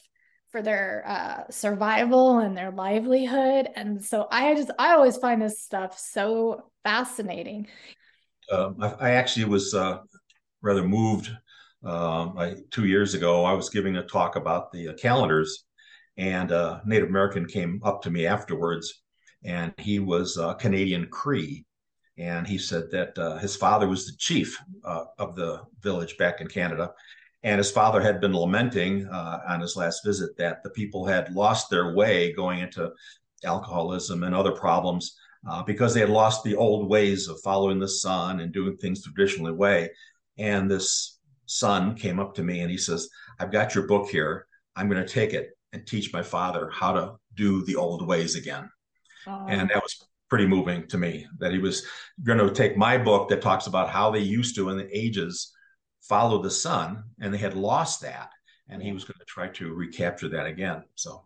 for 0.51 0.61
their 0.61 1.03
uh, 1.07 1.43
survival 1.49 2.39
and 2.39 2.57
their 2.57 2.71
livelihood. 2.71 3.69
And 3.75 4.03
so 4.03 4.27
i 4.29 4.53
just 4.53 4.69
i 4.77 4.93
always 4.93 5.17
find 5.17 5.41
this 5.41 5.61
stuff 5.61 5.97
so 5.97 6.71
fascinating. 6.83 7.67
Um, 8.51 8.75
I, 8.81 8.87
I, 8.99 9.09
actually 9.11 9.45
was 9.45 9.73
uh, 9.73 9.99
rather 10.61 10.85
moved 10.85 11.31
um, 11.85 12.37
I, 12.37 12.55
two 12.69 12.85
years 12.85 13.13
ago. 13.13 13.45
I 13.45 13.53
was 13.53 13.69
giving 13.69 13.95
a 13.95 14.03
talk 14.05 14.35
about 14.35 14.73
the 14.73 14.89
uh, 14.89 14.93
calendars 14.95 15.65
and 16.17 16.51
a 16.51 16.81
native 16.85 17.09
american 17.09 17.45
came 17.45 17.81
up 17.83 18.01
to 18.01 18.09
me 18.09 18.25
afterwards 18.25 19.01
and 19.43 19.73
he 19.77 19.99
was 19.99 20.37
a 20.37 20.55
canadian 20.55 21.07
cree 21.07 21.65
and 22.17 22.45
he 22.47 22.57
said 22.57 22.91
that 22.91 23.17
uh, 23.17 23.37
his 23.37 23.55
father 23.55 23.87
was 23.87 24.05
the 24.05 24.17
chief 24.17 24.59
uh, 24.83 25.05
of 25.17 25.35
the 25.35 25.61
village 25.81 26.17
back 26.17 26.41
in 26.41 26.47
Canada. 26.47 26.91
And 27.43 27.57
his 27.57 27.71
father 27.71 28.01
had 28.01 28.21
been 28.21 28.35
lamenting 28.35 29.07
uh, 29.07 29.39
on 29.47 29.61
his 29.61 29.75
last 29.75 30.05
visit 30.05 30.37
that 30.37 30.61
the 30.63 30.69
people 30.69 31.05
had 31.05 31.33
lost 31.33 31.69
their 31.69 31.95
way 31.95 32.33
going 32.33 32.59
into 32.59 32.91
alcoholism 33.43 34.23
and 34.23 34.35
other 34.35 34.51
problems 34.51 35.17
uh, 35.49 35.63
because 35.63 35.93
they 35.93 36.01
had 36.01 36.09
lost 36.09 36.43
the 36.43 36.55
old 36.55 36.87
ways 36.87 37.27
of 37.27 37.41
following 37.41 37.79
the 37.79 37.87
sun 37.87 38.41
and 38.41 38.53
doing 38.53 38.77
things 38.77 39.03
traditionally 39.03 39.53
way. 39.53 39.89
And 40.37 40.69
this 40.69 41.19
son 41.47 41.95
came 41.95 42.19
up 42.19 42.35
to 42.35 42.43
me 42.43 42.59
and 42.59 42.69
he 42.69 42.77
says, 42.77 43.09
I've 43.39 43.51
got 43.51 43.73
your 43.73 43.87
book 43.87 44.09
here. 44.09 44.45
I'm 44.75 44.87
going 44.87 45.03
to 45.03 45.13
take 45.13 45.33
it 45.33 45.49
and 45.73 45.87
teach 45.87 46.13
my 46.13 46.21
father 46.21 46.69
how 46.71 46.93
to 46.93 47.15
do 47.35 47.65
the 47.65 47.75
old 47.75 48.05
ways 48.05 48.35
again. 48.35 48.69
Oh. 49.25 49.45
And 49.47 49.69
that 49.69 49.81
was 49.81 50.05
pretty 50.31 50.47
moving 50.47 50.87
to 50.87 50.97
me 50.97 51.27
that 51.39 51.51
he 51.51 51.59
was 51.59 51.85
going 52.23 52.39
to 52.39 52.49
take 52.53 52.77
my 52.77 52.97
book 52.97 53.27
that 53.27 53.41
talks 53.41 53.67
about 53.67 53.89
how 53.89 54.09
they 54.09 54.19
used 54.19 54.55
to 54.55 54.69
in 54.69 54.77
the 54.77 54.97
ages 54.97 55.51
follow 55.99 56.41
the 56.41 56.49
sun 56.49 57.03
and 57.19 57.33
they 57.33 57.37
had 57.37 57.53
lost 57.53 57.99
that 58.01 58.29
and 58.69 58.81
he 58.81 58.93
was 58.93 59.03
going 59.03 59.19
to 59.19 59.25
try 59.25 59.49
to 59.49 59.73
recapture 59.73 60.29
that 60.29 60.45
again 60.45 60.83
so. 60.95 61.25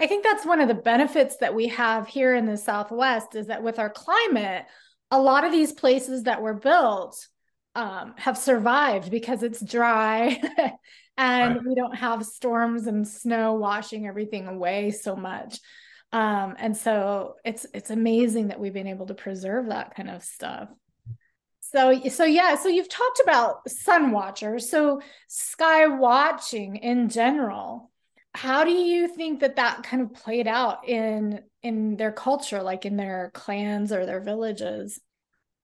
I 0.00 0.06
think 0.06 0.24
that's 0.24 0.46
one 0.46 0.60
of 0.60 0.68
the 0.68 0.74
benefits 0.74 1.36
that 1.38 1.54
we 1.54 1.68
have 1.68 2.08
here 2.08 2.34
in 2.34 2.46
the 2.46 2.56
southwest 2.56 3.34
is 3.34 3.48
that 3.48 3.62
with 3.62 3.78
our 3.78 3.90
climate 3.90 4.64
a 5.10 5.20
lot 5.20 5.44
of 5.44 5.52
these 5.52 5.72
places 5.72 6.22
that 6.22 6.40
were 6.40 6.54
built 6.54 7.28
um, 7.74 8.14
have 8.16 8.38
survived 8.38 9.10
because 9.10 9.42
it's 9.42 9.62
dry 9.62 10.40
and 11.18 11.56
right. 11.56 11.64
we 11.66 11.74
don't 11.74 11.96
have 11.96 12.24
storms 12.24 12.86
and 12.86 13.06
snow 13.06 13.52
washing 13.52 14.06
everything 14.06 14.46
away 14.46 14.92
so 14.92 15.14
much 15.14 15.60
um, 16.14 16.54
and 16.60 16.76
so 16.76 17.34
it's 17.44 17.66
it's 17.74 17.90
amazing 17.90 18.48
that 18.48 18.60
we've 18.60 18.72
been 18.72 18.86
able 18.86 19.06
to 19.06 19.14
preserve 19.14 19.66
that 19.66 19.96
kind 19.96 20.08
of 20.08 20.22
stuff. 20.22 20.68
So 21.60 22.00
so 22.08 22.24
yeah 22.24 22.54
so 22.54 22.68
you've 22.68 22.88
talked 22.88 23.20
about 23.20 23.68
sun 23.68 24.12
watchers. 24.12 24.70
So 24.70 25.02
sky 25.26 25.88
watching 25.88 26.76
in 26.76 27.08
general 27.08 27.90
how 28.32 28.64
do 28.64 28.70
you 28.70 29.08
think 29.08 29.40
that 29.40 29.56
that 29.56 29.82
kind 29.82 30.02
of 30.02 30.14
played 30.14 30.46
out 30.46 30.88
in 30.88 31.40
in 31.64 31.96
their 31.96 32.12
culture 32.12 32.62
like 32.62 32.86
in 32.86 32.96
their 32.96 33.32
clans 33.34 33.90
or 33.90 34.06
their 34.06 34.20
villages? 34.20 35.00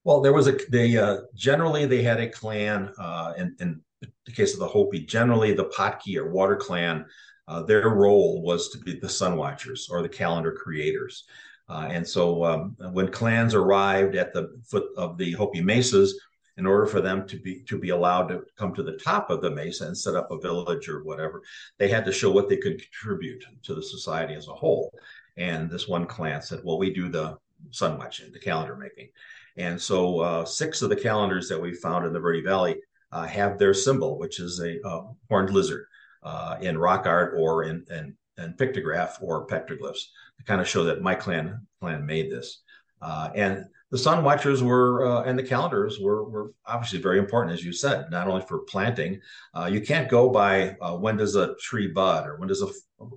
Well 0.03 0.21
there 0.21 0.33
was 0.33 0.49
a 0.49 0.59
they 0.69 0.97
uh, 0.97 1.19
generally 1.33 1.87
they 1.87 2.03
had 2.03 2.19
a 2.19 2.29
clan 2.29 2.93
uh, 2.99 3.35
in, 3.39 3.55
in 3.61 3.81
the 4.27 4.33
case 4.33 4.53
of 4.55 4.59
the 4.59 4.67
hopi 4.67 5.07
generally 5.07 5.53
the 5.53 5.67
Patki 5.67 6.17
or 6.17 6.29
water 6.29 6.57
clan 6.57 7.07
uh, 7.51 7.63
their 7.63 7.89
role 7.89 8.41
was 8.43 8.69
to 8.69 8.79
be 8.79 8.95
the 8.95 9.09
sun 9.09 9.37
watchers 9.37 9.89
or 9.91 10.03
the 10.03 10.09
calendar 10.09 10.53
creators. 10.53 11.25
Uh, 11.69 11.89
and 11.91 12.07
so 12.07 12.45
um, 12.45 12.77
when 12.93 13.11
clans 13.11 13.55
arrived 13.55 14.15
at 14.15 14.33
the 14.33 14.57
foot 14.65 14.87
of 14.97 15.19
the 15.19 15.33
Hopi 15.33 15.61
mesas, 15.61 16.19
in 16.57 16.67
order 16.67 16.87
for 16.87 17.01
them 17.01 17.27
to 17.27 17.39
be 17.39 17.63
to 17.63 17.79
be 17.79 17.89
allowed 17.89 18.29
to 18.29 18.43
come 18.57 18.75
to 18.75 18.83
the 18.83 18.99
top 18.99 19.31
of 19.31 19.41
the 19.41 19.51
mesa 19.51 19.87
and 19.87 19.97
set 19.97 20.15
up 20.15 20.31
a 20.31 20.39
village 20.39 20.89
or 20.89 21.03
whatever, 21.03 21.43
they 21.79 21.89
had 21.89 22.05
to 22.05 22.13
show 22.13 22.31
what 22.31 22.49
they 22.49 22.57
could 22.57 22.81
contribute 22.83 23.43
to 23.63 23.75
the 23.75 23.83
society 23.83 24.35
as 24.35 24.47
a 24.47 24.53
whole. 24.53 24.93
And 25.37 25.71
this 25.71 25.89
one 25.89 26.07
clan 26.07 26.43
said, 26.43 26.61
"Well, 26.63 26.79
we 26.79 26.93
do 26.93 27.09
the 27.09 27.39
sun 27.71 27.99
watching, 27.99 28.31
the 28.31 28.39
calendar 28.39 28.77
making." 28.77 29.09
And 29.57 29.81
so 29.81 30.21
uh, 30.21 30.45
six 30.45 30.83
of 30.83 30.91
the 30.91 30.97
calendars 30.97 31.49
that 31.49 31.61
we 31.61 31.73
found 31.73 32.07
in 32.07 32.13
the 32.13 32.21
Verde 32.21 32.43
Valley 32.43 32.77
uh, 33.11 33.27
have 33.27 33.59
their 33.59 33.75
symbol, 33.75 34.19
which 34.19 34.39
is 34.39 34.61
a 34.61 34.87
uh, 34.87 35.03
horned 35.29 35.51
lizard 35.51 35.87
uh, 36.23 36.57
in 36.61 36.79
rock 36.79 37.07
art 37.07 37.35
or 37.37 37.65
in, 37.65 37.85
in, 37.91 38.17
in 38.39 38.55
pictograph 38.55 39.23
or 39.23 39.47
petroglyphs 39.47 40.05
to 40.39 40.45
kind 40.47 40.61
of 40.61 40.69
show 40.69 40.85
that 40.85 41.03
my 41.03 41.15
clan 41.15 41.67
clan 41.81 42.05
made 42.05 42.31
this. 42.31 42.63
Uh, 43.03 43.31
and 43.35 43.65
the 43.91 43.99
sun 43.99 44.23
watchers 44.23 44.63
were 44.63 45.07
uh, 45.07 45.23
and 45.23 45.39
the 45.39 45.43
calendars 45.43 45.99
were, 45.99 46.29
were 46.29 46.53
obviously 46.67 47.01
very 47.01 47.19
important, 47.19 47.53
as 47.53 47.65
you 47.65 47.73
said, 47.73 48.11
not 48.11 48.29
only 48.29 48.45
for 48.47 48.61
planting. 48.61 49.21
Uh, 49.55 49.69
you 49.71 49.81
can't 49.81 50.09
go 50.09 50.29
by 50.29 50.77
uh, 50.81 50.97
when 50.97 51.17
does 51.17 51.35
a 51.35 51.55
tree 51.57 51.89
bud 51.89 52.27
or 52.27 52.37
when 52.37 52.49
does 52.49 52.63
a 52.63 52.69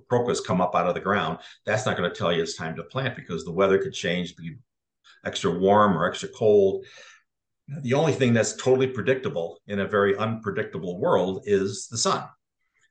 crocus 0.08 0.40
come 0.40 0.60
up 0.60 0.74
out 0.74 0.88
of 0.88 0.94
the 0.94 1.00
ground. 1.00 1.38
That's 1.64 1.86
not 1.86 1.96
going 1.96 2.10
to 2.10 2.16
tell 2.16 2.32
you 2.32 2.42
it's 2.42 2.56
time 2.56 2.74
to 2.76 2.82
plant 2.82 3.14
because 3.14 3.44
the 3.44 3.52
weather 3.52 3.78
could 3.78 3.92
change, 3.92 4.36
be 4.36 4.56
extra 5.24 5.50
warm 5.50 5.96
or 5.96 6.08
extra 6.08 6.28
cold. 6.30 6.84
The 7.82 7.94
only 7.94 8.12
thing 8.12 8.34
that's 8.34 8.56
totally 8.56 8.88
predictable 8.88 9.60
in 9.68 9.80
a 9.80 9.86
very 9.86 10.16
unpredictable 10.16 10.98
world 10.98 11.42
is 11.46 11.88
the 11.88 11.96
sun. 11.96 12.24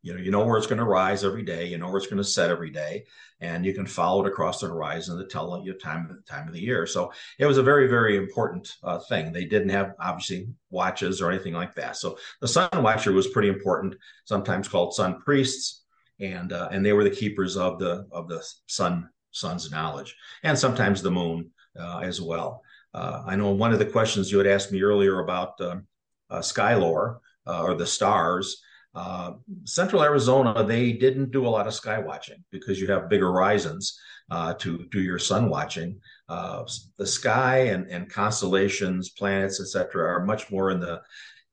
You 0.04 0.14
know, 0.14 0.20
you 0.20 0.32
know 0.32 0.46
where 0.46 0.58
it's 0.58 0.68
going 0.68 0.80
to 0.80 0.86
rise 0.86 1.24
every 1.24 1.44
day. 1.44 1.66
You 1.66 1.78
know 1.78 1.88
where 1.88 1.98
it's 1.98 2.08
going 2.08 2.18
to 2.18 2.24
set 2.26 2.52
every 2.52 2.70
day, 2.70 3.06
and 3.40 3.66
you 3.66 3.74
can 3.74 3.86
follow 3.86 4.24
it 4.24 4.28
across 4.28 4.60
the 4.60 4.68
horizon 4.68 5.18
to 5.18 5.26
tell 5.26 5.62
you 5.64 5.74
time 5.74 6.22
time 6.30 6.46
of 6.48 6.54
the 6.54 6.62
year. 6.62 6.86
So 6.86 7.14
it 7.40 7.46
was 7.46 7.58
a 7.58 7.64
very 7.64 7.88
very 7.88 8.18
important 8.18 8.76
uh, 8.84 9.00
thing. 9.00 9.32
They 9.32 9.46
didn't 9.46 9.70
have 9.70 9.96
obviously 10.00 10.50
watches 10.70 11.22
or 11.22 11.32
anything 11.32 11.54
like 11.54 11.74
that. 11.76 11.96
So 11.96 12.18
the 12.42 12.48
sun 12.50 12.70
watcher 12.76 13.14
was 13.14 13.30
pretty 13.30 13.48
important. 13.48 13.96
Sometimes 14.26 14.68
called 14.68 14.94
sun 14.94 15.22
priests, 15.22 15.86
and 16.20 16.52
uh, 16.52 16.68
and 16.72 16.86
they 16.86 16.94
were 16.94 17.06
the 17.06 17.10
keepers 17.10 17.56
of 17.56 17.80
the 17.80 18.06
of 18.12 18.28
the 18.28 18.46
sun 18.68 19.10
sun's 19.32 19.72
knowledge, 19.72 20.16
and 20.44 20.60
sometimes 20.60 21.02
the 21.02 21.12
moon 21.12 21.50
uh, 21.80 22.00
as 22.00 22.22
well. 22.22 22.62
Uh, 22.94 23.24
I 23.26 23.38
know 23.38 23.52
one 23.52 23.72
of 23.72 23.80
the 23.80 23.86
questions 23.86 24.32
you 24.32 24.38
had 24.38 24.48
asked 24.48 24.72
me 24.72 24.84
earlier 24.84 25.20
about 25.20 25.60
um, 25.62 25.88
uh, 26.30 26.42
sky 26.42 26.76
lore 26.76 27.22
uh, 27.48 27.64
or 27.64 27.76
the 27.76 27.88
stars. 27.88 28.62
Uh, 28.96 29.34
Central 29.64 30.04
Arizona, 30.04 30.64
they 30.64 30.94
didn't 30.94 31.32
do 31.32 31.48
a 31.48 31.50
lot 31.50 31.66
of 31.66 31.74
sky 31.74 32.00
watching 32.00 32.44
because 32.52 32.80
you 32.80 32.88
have 32.88 33.10
big 33.10 33.22
horizons 33.22 34.00
uh, 34.30 34.54
to 34.56 34.86
do 34.92 35.02
your 35.02 35.20
sun 35.20 35.50
watching. 35.50 36.00
Uh, 36.30 36.64
the 36.98 37.08
sky 37.08 37.58
and, 37.68 37.88
and 37.88 38.10
constellations, 38.10 39.10
planets, 39.10 39.60
etc., 39.60 40.06
are 40.06 40.26
much 40.26 40.52
more 40.52 40.70
in 40.70 40.80
the 40.80 41.02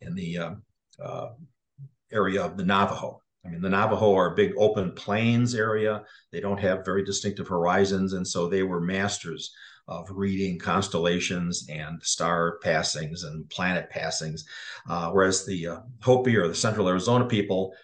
in 0.03 0.15
the 0.15 0.39
um, 0.39 0.63
uh, 1.03 1.29
area 2.13 2.43
of 2.43 2.57
the 2.57 2.65
Navajo. 2.65 3.23
I 3.45 3.49
mean, 3.49 3.63
the 3.63 3.71
Navajo 3.71 4.15
are 4.15 4.33
a 4.33 4.37
big 4.37 4.53
open 4.59 4.93
plains 4.93 5.55
area. 5.55 6.03
They 6.33 6.41
don't 6.41 6.61
have 6.61 6.85
very 6.85 7.05
distinctive 7.05 7.49
horizons, 7.49 8.13
and 8.13 8.27
so 8.27 8.49
they 8.49 8.63
were 8.63 8.81
masters 8.81 9.51
of 9.91 10.09
reading 10.11 10.57
constellations 10.57 11.67
and 11.69 12.01
star 12.01 12.59
passings 12.63 13.25
and 13.25 13.51
planet 13.51 13.91
passings. 13.91 14.45
Uh, 14.89 15.11
whereas 15.11 15.45
the 15.45 15.67
uh, 15.67 15.81
Hopi 16.01 16.37
or 16.37 16.47
the 16.47 16.55
Central 16.55 16.89
Arizona 16.89 17.27
people, 17.27 17.75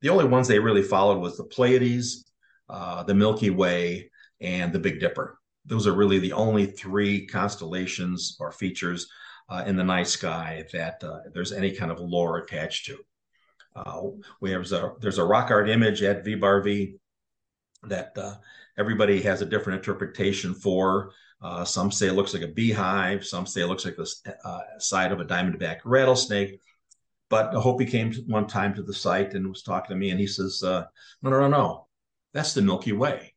the 0.00 0.08
only 0.08 0.24
ones 0.24 0.46
they 0.46 0.60
really 0.60 0.82
followed 0.82 1.18
was 1.18 1.36
the 1.36 1.44
Pleiades, 1.44 2.30
uh, 2.68 3.02
the 3.02 3.14
Milky 3.14 3.50
Way, 3.50 4.12
and 4.40 4.72
the 4.72 4.78
Big 4.78 5.00
Dipper. 5.00 5.38
Those 5.64 5.88
are 5.88 5.92
really 5.92 6.20
the 6.20 6.32
only 6.32 6.66
three 6.66 7.26
constellations 7.26 8.36
or 8.38 8.52
features 8.52 9.08
uh, 9.48 9.64
in 9.66 9.74
the 9.74 9.82
night 9.82 10.06
sky 10.06 10.64
that 10.72 11.02
uh, 11.02 11.18
there's 11.34 11.52
any 11.52 11.72
kind 11.72 11.90
of 11.90 11.98
lore 11.98 12.38
attached 12.38 12.86
to. 12.86 12.98
Uh, 13.74 14.02
we 14.40 14.52
have 14.52 14.70
a, 14.70 14.92
there's 15.00 15.18
a 15.18 15.24
rock 15.24 15.50
art 15.50 15.68
image 15.68 16.02
at 16.02 16.24
V 16.24 16.96
that 17.82 18.16
everybody 18.78 19.20
has 19.22 19.42
a 19.42 19.46
different 19.46 19.78
interpretation 19.78 20.54
for. 20.54 21.10
Uh, 21.42 21.64
some 21.64 21.90
say 21.92 22.08
it 22.08 22.14
looks 22.14 22.32
like 22.32 22.42
a 22.42 22.48
beehive. 22.48 23.24
Some 23.24 23.46
say 23.46 23.62
it 23.62 23.66
looks 23.66 23.84
like 23.84 23.96
the 23.96 24.36
uh, 24.44 24.60
side 24.78 25.12
of 25.12 25.20
a 25.20 25.24
diamondback 25.24 25.78
rattlesnake. 25.84 26.60
But 27.28 27.54
Hopi 27.54 27.86
came 27.86 28.12
one 28.26 28.46
time 28.46 28.74
to 28.74 28.82
the 28.82 28.94
site 28.94 29.34
and 29.34 29.48
was 29.48 29.62
talking 29.62 29.94
to 29.94 29.98
me, 29.98 30.10
and 30.10 30.20
he 30.20 30.26
says, 30.26 30.62
uh, 30.62 30.86
"No, 31.22 31.30
no, 31.30 31.40
no, 31.40 31.48
no, 31.48 31.86
that's 32.32 32.54
the 32.54 32.62
Milky 32.62 32.92
Way." 32.92 33.34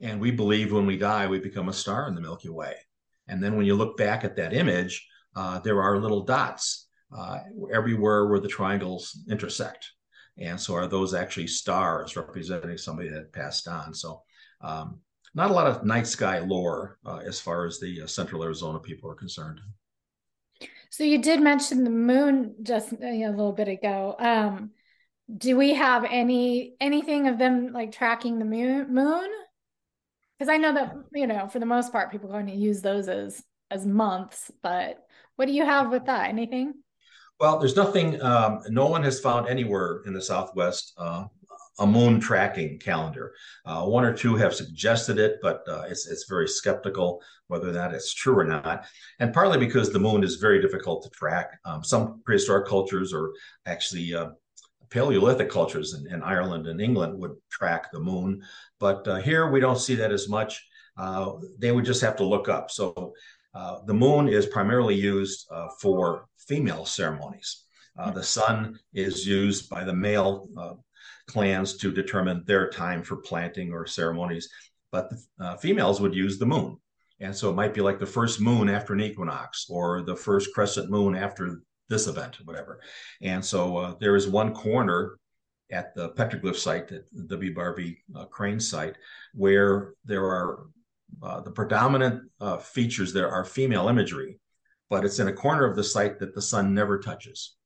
And 0.00 0.20
we 0.20 0.30
believe 0.30 0.72
when 0.72 0.86
we 0.86 0.96
die, 0.96 1.26
we 1.26 1.38
become 1.38 1.68
a 1.68 1.72
star 1.72 2.08
in 2.08 2.14
the 2.14 2.20
Milky 2.20 2.48
Way. 2.48 2.74
And 3.28 3.42
then 3.42 3.56
when 3.56 3.66
you 3.66 3.74
look 3.74 3.96
back 3.96 4.24
at 4.24 4.36
that 4.36 4.54
image, 4.54 5.06
uh, 5.36 5.58
there 5.60 5.82
are 5.82 6.00
little 6.00 6.24
dots 6.24 6.88
uh, 7.16 7.38
everywhere 7.72 8.26
where 8.26 8.40
the 8.40 8.48
triangles 8.48 9.18
intersect. 9.30 9.92
And 10.38 10.60
so 10.60 10.74
are 10.74 10.86
those 10.86 11.14
actually 11.14 11.48
stars 11.48 12.16
representing 12.16 12.78
somebody 12.78 13.08
that 13.08 13.32
passed 13.32 13.66
on? 13.66 13.92
So 13.92 14.22
um, 14.60 15.00
not 15.34 15.50
a 15.50 15.54
lot 15.54 15.66
of 15.66 15.84
night 15.84 16.06
sky 16.06 16.38
lore 16.38 16.98
uh, 17.04 17.20
as 17.26 17.40
far 17.40 17.66
as 17.66 17.78
the 17.78 18.02
uh, 18.02 18.06
central 18.06 18.42
Arizona 18.42 18.78
people 18.78 19.10
are 19.10 19.14
concerned. 19.14 19.60
So 20.90 21.04
you 21.04 21.20
did 21.20 21.40
mention 21.40 21.84
the 21.84 21.90
moon 21.90 22.56
just 22.62 22.92
know, 22.92 23.08
a 23.08 23.30
little 23.30 23.52
bit 23.52 23.68
ago. 23.68 24.16
Um, 24.18 24.70
do 25.36 25.56
we 25.56 25.74
have 25.74 26.06
any 26.08 26.74
anything 26.80 27.28
of 27.28 27.38
them 27.38 27.72
like 27.72 27.92
tracking 27.92 28.38
the 28.38 28.44
moon? 28.44 28.94
Moon? 28.94 29.28
Because 30.38 30.50
I 30.50 30.56
know 30.56 30.72
that 30.74 30.94
you 31.12 31.26
know 31.26 31.48
for 31.48 31.58
the 31.58 31.66
most 31.66 31.92
part 31.92 32.10
people 32.10 32.30
are 32.30 32.40
going 32.40 32.46
to 32.46 32.54
use 32.54 32.80
those 32.80 33.08
as 33.08 33.42
as 33.70 33.86
months, 33.86 34.50
but 34.62 35.06
what 35.36 35.46
do 35.46 35.52
you 35.52 35.64
have 35.64 35.90
with 35.90 36.06
that? 36.06 36.30
Anything? 36.30 36.74
Well, 37.38 37.58
there's 37.58 37.76
nothing. 37.76 38.20
Um, 38.22 38.60
no 38.68 38.86
one 38.86 39.02
has 39.04 39.20
found 39.20 39.48
anywhere 39.48 40.02
in 40.06 40.12
the 40.12 40.22
Southwest 40.22 40.94
uh, 40.96 41.26
a 41.78 41.86
moon 41.86 42.20
tracking 42.20 42.78
calendar. 42.78 43.32
Uh, 43.64 43.84
one 43.84 44.04
or 44.04 44.12
two 44.12 44.36
have 44.36 44.54
suggested 44.54 45.18
it, 45.18 45.38
but 45.42 45.62
uh, 45.68 45.84
it's 45.88 46.06
it's 46.06 46.24
very 46.28 46.48
skeptical 46.48 47.22
whether 47.46 47.72
that 47.72 47.94
is 47.94 48.12
true 48.12 48.38
or 48.38 48.44
not. 48.44 48.86
And 49.20 49.32
partly 49.32 49.58
because 49.58 49.90
the 49.92 49.98
moon 49.98 50.22
is 50.22 50.36
very 50.36 50.60
difficult 50.60 51.02
to 51.04 51.10
track. 51.10 51.58
Um, 51.64 51.82
some 51.82 52.22
prehistoric 52.24 52.66
cultures, 52.66 53.12
or 53.12 53.32
actually 53.66 54.14
uh, 54.14 54.30
Paleolithic 54.90 55.50
cultures 55.50 55.94
in, 55.94 56.12
in, 56.12 56.22
Ireland 56.22 56.66
and 56.66 56.80
England, 56.80 57.18
would 57.18 57.36
track 57.50 57.90
the 57.90 58.00
moon, 58.00 58.42
but 58.78 59.06
uh, 59.08 59.16
here 59.16 59.50
we 59.50 59.60
don't 59.60 59.78
see 59.78 59.94
that 59.96 60.12
as 60.12 60.28
much. 60.28 60.66
Uh, 60.96 61.32
they 61.58 61.72
would 61.72 61.84
just 61.84 62.02
have 62.02 62.16
to 62.16 62.24
look 62.24 62.48
up. 62.48 62.70
So 62.70 63.12
uh, 63.54 63.78
the 63.86 63.94
moon 63.94 64.28
is 64.28 64.46
primarily 64.46 64.94
used 64.94 65.48
for 65.80 66.26
female 66.48 66.84
ceremonies. 66.84 67.64
Uh, 67.98 68.10
the 68.12 68.22
sun 68.22 68.78
is 68.94 69.26
used 69.26 69.68
by 69.68 69.82
the 69.84 69.92
male 69.92 70.48
uh, 70.56 70.74
clans 71.28 71.76
to 71.76 71.92
determine 71.92 72.42
their 72.46 72.68
time 72.70 73.02
for 73.02 73.16
planting 73.16 73.72
or 73.72 73.86
ceremonies. 73.86 74.48
But 74.90 75.10
the 75.10 75.18
uh, 75.40 75.56
females 75.56 76.00
would 76.00 76.14
use 76.14 76.38
the 76.38 76.46
moon. 76.46 76.78
And 77.20 77.34
so 77.34 77.50
it 77.50 77.56
might 77.56 77.74
be 77.74 77.80
like 77.80 77.98
the 77.98 78.06
first 78.06 78.40
moon 78.40 78.68
after 78.68 78.94
an 78.94 79.00
equinox 79.00 79.66
or 79.68 80.02
the 80.02 80.16
first 80.16 80.54
crescent 80.54 80.90
moon 80.90 81.14
after 81.14 81.60
this 81.88 82.06
event, 82.06 82.36
whatever. 82.44 82.80
And 83.22 83.44
so 83.44 83.76
uh, 83.76 83.94
there 84.00 84.16
is 84.16 84.28
one 84.28 84.54
corner 84.54 85.18
at 85.70 85.94
the 85.94 86.10
petroglyph 86.10 86.56
site, 86.56 86.90
at 86.92 87.02
the 87.12 87.24
W. 87.24 87.94
uh, 88.16 88.24
Crane 88.26 88.60
site, 88.60 88.96
where 89.34 89.94
there 90.04 90.24
are 90.24 90.66
uh, 91.22 91.40
the 91.40 91.50
predominant 91.50 92.22
uh, 92.40 92.58
features 92.58 93.12
there 93.12 93.30
are 93.30 93.44
female 93.44 93.88
imagery, 93.88 94.38
but 94.88 95.04
it's 95.04 95.18
in 95.18 95.28
a 95.28 95.32
corner 95.32 95.64
of 95.64 95.76
the 95.76 95.84
site 95.84 96.18
that 96.18 96.34
the 96.34 96.42
sun 96.42 96.74
never 96.74 96.98
touches. 96.98 97.56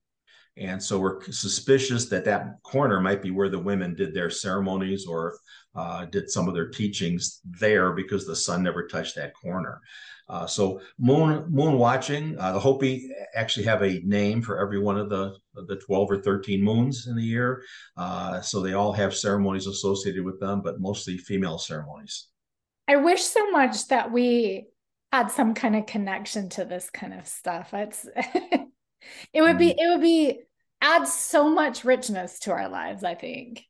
And 0.56 0.82
so 0.82 0.98
we're 0.98 1.22
suspicious 1.30 2.06
that 2.10 2.26
that 2.26 2.62
corner 2.62 3.00
might 3.00 3.22
be 3.22 3.30
where 3.30 3.48
the 3.48 3.58
women 3.58 3.94
did 3.94 4.12
their 4.12 4.28
ceremonies 4.28 5.06
or 5.06 5.38
uh, 5.74 6.04
did 6.06 6.30
some 6.30 6.46
of 6.46 6.54
their 6.54 6.68
teachings 6.68 7.40
there 7.44 7.92
because 7.92 8.26
the 8.26 8.36
sun 8.36 8.62
never 8.62 8.86
touched 8.86 9.16
that 9.16 9.32
corner. 9.34 9.80
Uh, 10.28 10.46
so 10.46 10.80
moon 10.98 11.44
moon 11.50 11.76
watching, 11.78 12.38
uh, 12.38 12.52
the 12.52 12.60
Hopi 12.60 13.10
actually 13.34 13.64
have 13.64 13.82
a 13.82 14.00
name 14.04 14.40
for 14.40 14.58
every 14.58 14.78
one 14.78 14.98
of 14.98 15.08
the 15.08 15.34
the 15.54 15.76
12 15.76 16.10
or 16.10 16.22
13 16.22 16.62
moons 16.62 17.06
in 17.06 17.16
the 17.16 17.22
year. 17.22 17.62
Uh, 17.96 18.40
so 18.40 18.60
they 18.60 18.72
all 18.72 18.92
have 18.92 19.14
ceremonies 19.14 19.66
associated 19.66 20.24
with 20.24 20.38
them, 20.40 20.62
but 20.62 20.80
mostly 20.80 21.18
female 21.18 21.58
ceremonies. 21.58 22.28
I 22.88 22.96
wish 22.96 23.22
so 23.22 23.50
much 23.50 23.88
that 23.88 24.12
we 24.12 24.68
had 25.12 25.30
some 25.30 25.54
kind 25.54 25.76
of 25.76 25.86
connection 25.86 26.48
to 26.50 26.64
this 26.64 26.88
kind 26.88 27.12
of 27.12 27.26
stuff. 27.26 27.74
It's 27.74 28.06
it 29.32 29.42
would 29.42 29.58
be 29.58 29.70
mm-hmm. 29.70 29.78
it 29.78 29.88
would 29.88 30.02
be 30.02 30.40
add 30.80 31.06
so 31.06 31.48
much 31.48 31.84
richness 31.84 32.38
to 32.38 32.52
our 32.52 32.68
lives 32.68 33.04
i 33.04 33.14
think 33.14 33.64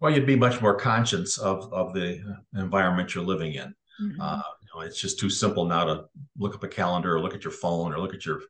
well 0.00 0.12
you'd 0.12 0.26
be 0.26 0.36
much 0.36 0.60
more 0.60 0.74
conscious 0.74 1.38
of 1.38 1.72
of 1.72 1.94
the 1.94 2.20
environment 2.56 3.14
you're 3.14 3.24
living 3.24 3.54
in 3.54 3.74
mm-hmm. 4.00 4.20
uh, 4.20 4.42
you 4.60 4.68
know, 4.74 4.86
it's 4.86 5.00
just 5.00 5.18
too 5.18 5.30
simple 5.30 5.64
now 5.64 5.84
to 5.84 6.04
look 6.38 6.54
up 6.54 6.64
a 6.64 6.68
calendar 6.68 7.16
or 7.16 7.20
look 7.20 7.34
at 7.34 7.44
your 7.44 7.52
phone 7.52 7.92
or 7.92 7.98
look 7.98 8.14
at 8.14 8.26
your 8.26 8.40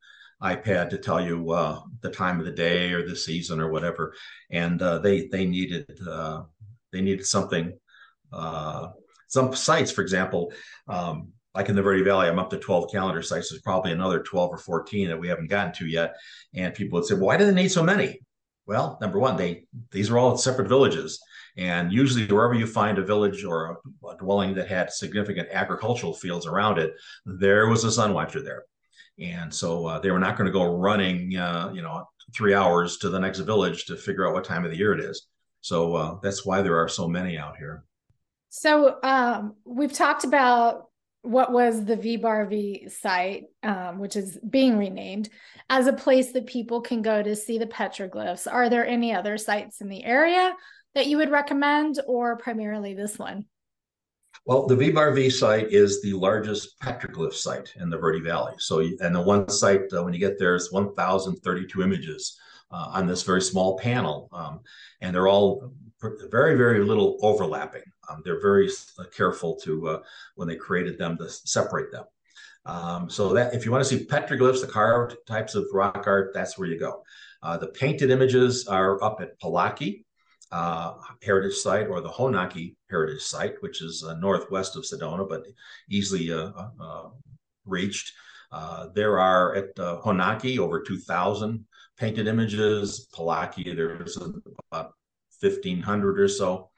ipad 0.42 0.90
to 0.90 0.98
tell 0.98 1.20
you 1.20 1.50
uh, 1.52 1.80
the 2.00 2.10
time 2.10 2.38
of 2.38 2.44
the 2.44 2.52
day 2.52 2.92
or 2.92 3.06
the 3.06 3.16
season 3.16 3.60
or 3.60 3.70
whatever 3.70 4.14
and 4.50 4.82
uh, 4.82 4.98
they 4.98 5.28
they 5.28 5.46
needed 5.46 5.86
uh, 6.08 6.42
they 6.92 7.00
needed 7.00 7.26
something 7.26 7.72
uh, 8.32 8.88
some 9.28 9.54
sites 9.54 9.90
for 9.90 10.02
example 10.02 10.52
um, 10.88 11.32
like 11.54 11.68
in 11.68 11.76
the 11.76 11.82
Verde 11.82 12.02
Valley, 12.02 12.28
I'm 12.28 12.38
up 12.38 12.50
to 12.50 12.58
12 12.58 12.90
calendar 12.90 13.22
sites. 13.22 13.50
There's 13.50 13.62
probably 13.62 13.92
another 13.92 14.20
12 14.20 14.50
or 14.50 14.58
14 14.58 15.08
that 15.08 15.20
we 15.20 15.28
haven't 15.28 15.50
gotten 15.50 15.72
to 15.74 15.86
yet. 15.86 16.16
And 16.54 16.74
people 16.74 16.98
would 16.98 17.06
say, 17.06 17.14
well, 17.14 17.26
why 17.26 17.36
do 17.36 17.44
they 17.44 17.54
need 17.54 17.68
so 17.68 17.82
many? 17.82 18.20
Well, 18.66 18.96
number 19.00 19.18
one, 19.18 19.36
they 19.36 19.64
these 19.90 20.10
are 20.10 20.18
all 20.18 20.38
separate 20.38 20.68
villages. 20.68 21.20
And 21.56 21.92
usually, 21.92 22.26
wherever 22.26 22.54
you 22.54 22.66
find 22.66 22.96
a 22.96 23.04
village 23.04 23.44
or 23.44 23.78
a, 24.06 24.16
dwelling 24.16 24.54
that 24.54 24.68
had 24.68 24.90
significant 24.92 25.48
agricultural 25.50 26.14
fields 26.14 26.46
around 26.46 26.78
it, 26.78 26.92
there 27.26 27.68
was 27.68 27.84
a 27.84 27.92
sun 27.92 28.14
watcher 28.14 28.40
there. 28.40 28.64
And 29.18 29.52
so 29.52 29.86
uh, 29.86 29.98
they 29.98 30.10
were 30.10 30.18
not 30.18 30.38
going 30.38 30.46
to 30.46 30.52
go 30.52 30.76
running, 30.76 31.36
uh, 31.36 31.70
you 31.74 31.82
know, 31.82 32.06
three 32.34 32.54
hours 32.54 32.96
to 32.98 33.10
the 33.10 33.20
next 33.20 33.40
village 33.40 33.84
to 33.86 33.96
figure 33.96 34.26
out 34.26 34.32
what 34.32 34.44
time 34.44 34.64
of 34.64 34.70
the 34.70 34.78
year 34.78 34.94
it 34.94 35.00
is. 35.00 35.26
So 35.60 35.94
uh, 35.94 36.18
that's 36.22 36.46
why 36.46 36.62
there 36.62 36.78
are 36.78 36.88
so 36.88 37.06
many 37.06 37.36
out 37.36 37.56
here. 37.56 37.84
So 38.48 38.98
um, 39.02 39.54
we've 39.64 39.92
talked 39.92 40.24
about 40.24 40.88
what 41.22 41.52
was 41.52 41.84
the 41.84 41.96
V 41.96 42.88
site, 42.88 43.44
um, 43.62 43.98
which 43.98 44.16
is 44.16 44.38
being 44.38 44.76
renamed, 44.76 45.28
as 45.70 45.86
a 45.86 45.92
place 45.92 46.32
that 46.32 46.46
people 46.46 46.80
can 46.80 47.00
go 47.00 47.22
to 47.22 47.36
see 47.36 47.58
the 47.58 47.66
petroglyphs. 47.66 48.52
Are 48.52 48.68
there 48.68 48.86
any 48.86 49.14
other 49.14 49.38
sites 49.38 49.80
in 49.80 49.88
the 49.88 50.04
area 50.04 50.52
that 50.94 51.06
you 51.06 51.16
would 51.16 51.30
recommend, 51.30 52.00
or 52.06 52.36
primarily 52.36 52.94
this 52.94 53.18
one? 53.18 53.46
Well, 54.44 54.66
the 54.66 54.76
V 54.76 55.30
site 55.30 55.72
is 55.72 56.02
the 56.02 56.14
largest 56.14 56.80
petroglyph 56.80 57.34
site 57.34 57.72
in 57.76 57.88
the 57.88 57.98
Verde 57.98 58.20
Valley. 58.20 58.54
So, 58.58 58.80
and 58.80 59.14
the 59.14 59.22
one 59.22 59.48
site, 59.48 59.92
uh, 59.92 60.02
when 60.02 60.12
you 60.12 60.18
get 60.18 60.38
there, 60.38 60.56
is 60.56 60.72
1,032 60.72 61.82
images 61.82 62.36
uh, 62.72 62.90
on 62.94 63.06
this 63.06 63.22
very 63.22 63.40
small 63.40 63.78
panel. 63.78 64.28
Um, 64.32 64.60
and 65.00 65.14
they're 65.14 65.28
all 65.28 65.72
very, 66.30 66.56
very 66.56 66.84
little 66.84 67.18
overlapping. 67.22 67.82
Um, 68.12 68.22
they're 68.24 68.40
very 68.40 68.68
uh, 68.98 69.04
careful 69.16 69.56
to, 69.64 69.88
uh, 69.88 70.02
when 70.34 70.48
they 70.48 70.56
created 70.56 70.98
them, 70.98 71.16
to 71.18 71.28
separate 71.28 71.90
them. 71.90 72.04
Um, 72.64 73.10
so 73.10 73.32
that 73.34 73.54
if 73.54 73.64
you 73.64 73.72
want 73.72 73.84
to 73.84 73.98
see 73.98 74.04
petroglyphs, 74.04 74.60
the 74.60 74.68
carved 74.68 75.16
types 75.26 75.54
of 75.54 75.66
rock 75.72 76.04
art, 76.06 76.32
that's 76.34 76.58
where 76.58 76.68
you 76.68 76.78
go. 76.78 77.02
Uh, 77.42 77.56
the 77.56 77.68
painted 77.68 78.10
images 78.10 78.68
are 78.68 79.02
up 79.02 79.20
at 79.20 79.40
Palatki 79.40 80.04
uh, 80.52 80.94
Heritage 81.22 81.56
Site 81.56 81.88
or 81.88 82.00
the 82.00 82.10
Honanki 82.10 82.76
Heritage 82.90 83.22
Site, 83.22 83.54
which 83.60 83.82
is 83.82 84.04
uh, 84.04 84.14
northwest 84.14 84.76
of 84.76 84.84
Sedona, 84.84 85.28
but 85.28 85.46
easily 85.88 86.30
uh, 86.30 86.52
uh, 86.80 87.08
reached. 87.64 88.12
there 88.94 89.18
are 89.18 89.54
at 89.56 89.74
Honanki 89.76 90.58
over 90.58 90.82
2,000 90.82 91.64
painted 91.96 92.28
images. 92.28 93.08
Palatki, 93.14 93.74
there's 93.74 94.16
about 94.16 94.92
1,500 95.40 96.20
or 96.20 96.28
so. 96.28 96.70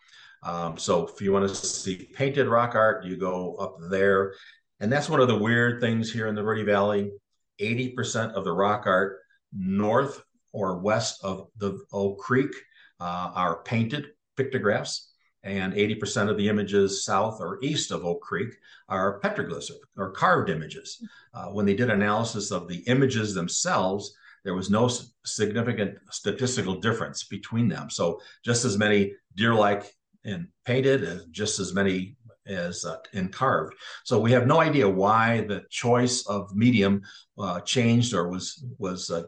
Um, 0.45 0.77
so 0.77 1.07
if 1.09 1.21
you 1.21 1.33
want 1.33 1.49
to 1.49 1.55
see 1.55 2.09
painted 2.15 2.47
rock 2.49 2.75
art, 2.75 3.05
you 3.05 3.17
go 3.17 3.57
up 3.57 3.77
there. 3.91 4.35
And 4.81 4.93
that's 4.93 5.09
one 5.09 5.21
of 5.21 5.29
the 5.29 5.39
weird 5.39 5.81
things 5.81 6.13
here 6.13 6.27
in 6.29 6.35
the 6.35 6.43
Verde 6.43 6.65
Valley. 6.65 7.13
80% 7.61 8.33
of 8.35 8.45
the 8.45 8.53
rock 8.53 8.85
art 8.87 9.19
north 9.53 10.23
or 10.53 10.79
west 10.79 11.23
of 11.23 11.49
the 11.57 11.79
Oak 11.93 12.19
Creek 12.19 12.53
uh, 13.01 13.31
are 13.35 13.63
painted 13.63 14.07
pictographs, 14.37 15.13
and 15.43 15.73
80% 15.73 16.29
of 16.29 16.37
the 16.37 16.49
images 16.49 17.05
south 17.05 17.41
or 17.41 17.59
east 17.63 17.91
of 17.91 18.05
Oak 18.05 18.21
Creek 18.21 18.55
are 18.89 19.21
petroglyphs 19.21 19.71
or 19.97 20.11
carved 20.11 20.51
images. 20.51 21.03
Uh, 21.33 21.47
when 21.47 21.67
they 21.67 21.75
did 21.75 21.91
analysis 21.91 22.51
of 22.51 22.69
the 22.69 22.79
images 22.87 23.35
themselves, 23.35 24.15
there 24.45 24.55
was 24.55 24.71
no 24.71 24.91
significant 25.25 25.99
statistical 26.11 26.81
difference 26.81 27.25
between 27.25 27.69
them. 27.69 27.89
So 27.89 28.21
just 28.45 28.65
as 28.65 28.77
many 28.77 29.13
deer-like 29.37 29.91
and 30.25 30.49
painted, 30.65 31.05
as 31.05 31.27
just 31.27 31.61
as 31.61 31.75
many 31.75 32.17
as 32.47 32.85
uh, 32.85 32.99
in 33.13 33.29
carved. 33.29 33.75
So 34.05 34.21
we 34.21 34.33
have 34.33 34.47
no 34.47 34.61
idea 34.61 34.89
why 34.89 35.43
the 35.43 35.65
choice 35.71 36.27
of 36.27 36.55
medium 36.55 37.03
uh, 37.39 37.61
changed 37.61 38.15
or 38.15 38.29
was 38.29 38.65
was 38.79 39.11
uh, 39.11 39.25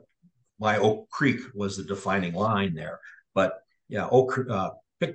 why 0.59 0.79
Oak 0.79 1.09
Creek 1.11 1.41
was 1.55 1.77
the 1.77 1.85
defining 1.85 2.35
line 2.35 2.75
there. 2.75 3.01
But 3.35 3.55
yeah, 3.89 4.09
Oak 4.11 4.39
uh, 4.51 4.71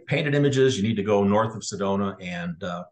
painted 0.08 0.36
images, 0.36 0.78
you 0.78 0.84
need 0.84 0.96
to 0.96 1.04
go 1.04 1.24
north 1.24 1.56
of 1.56 1.62
Sedona, 1.62 2.16
and 2.22 2.64
uh, 2.64 2.84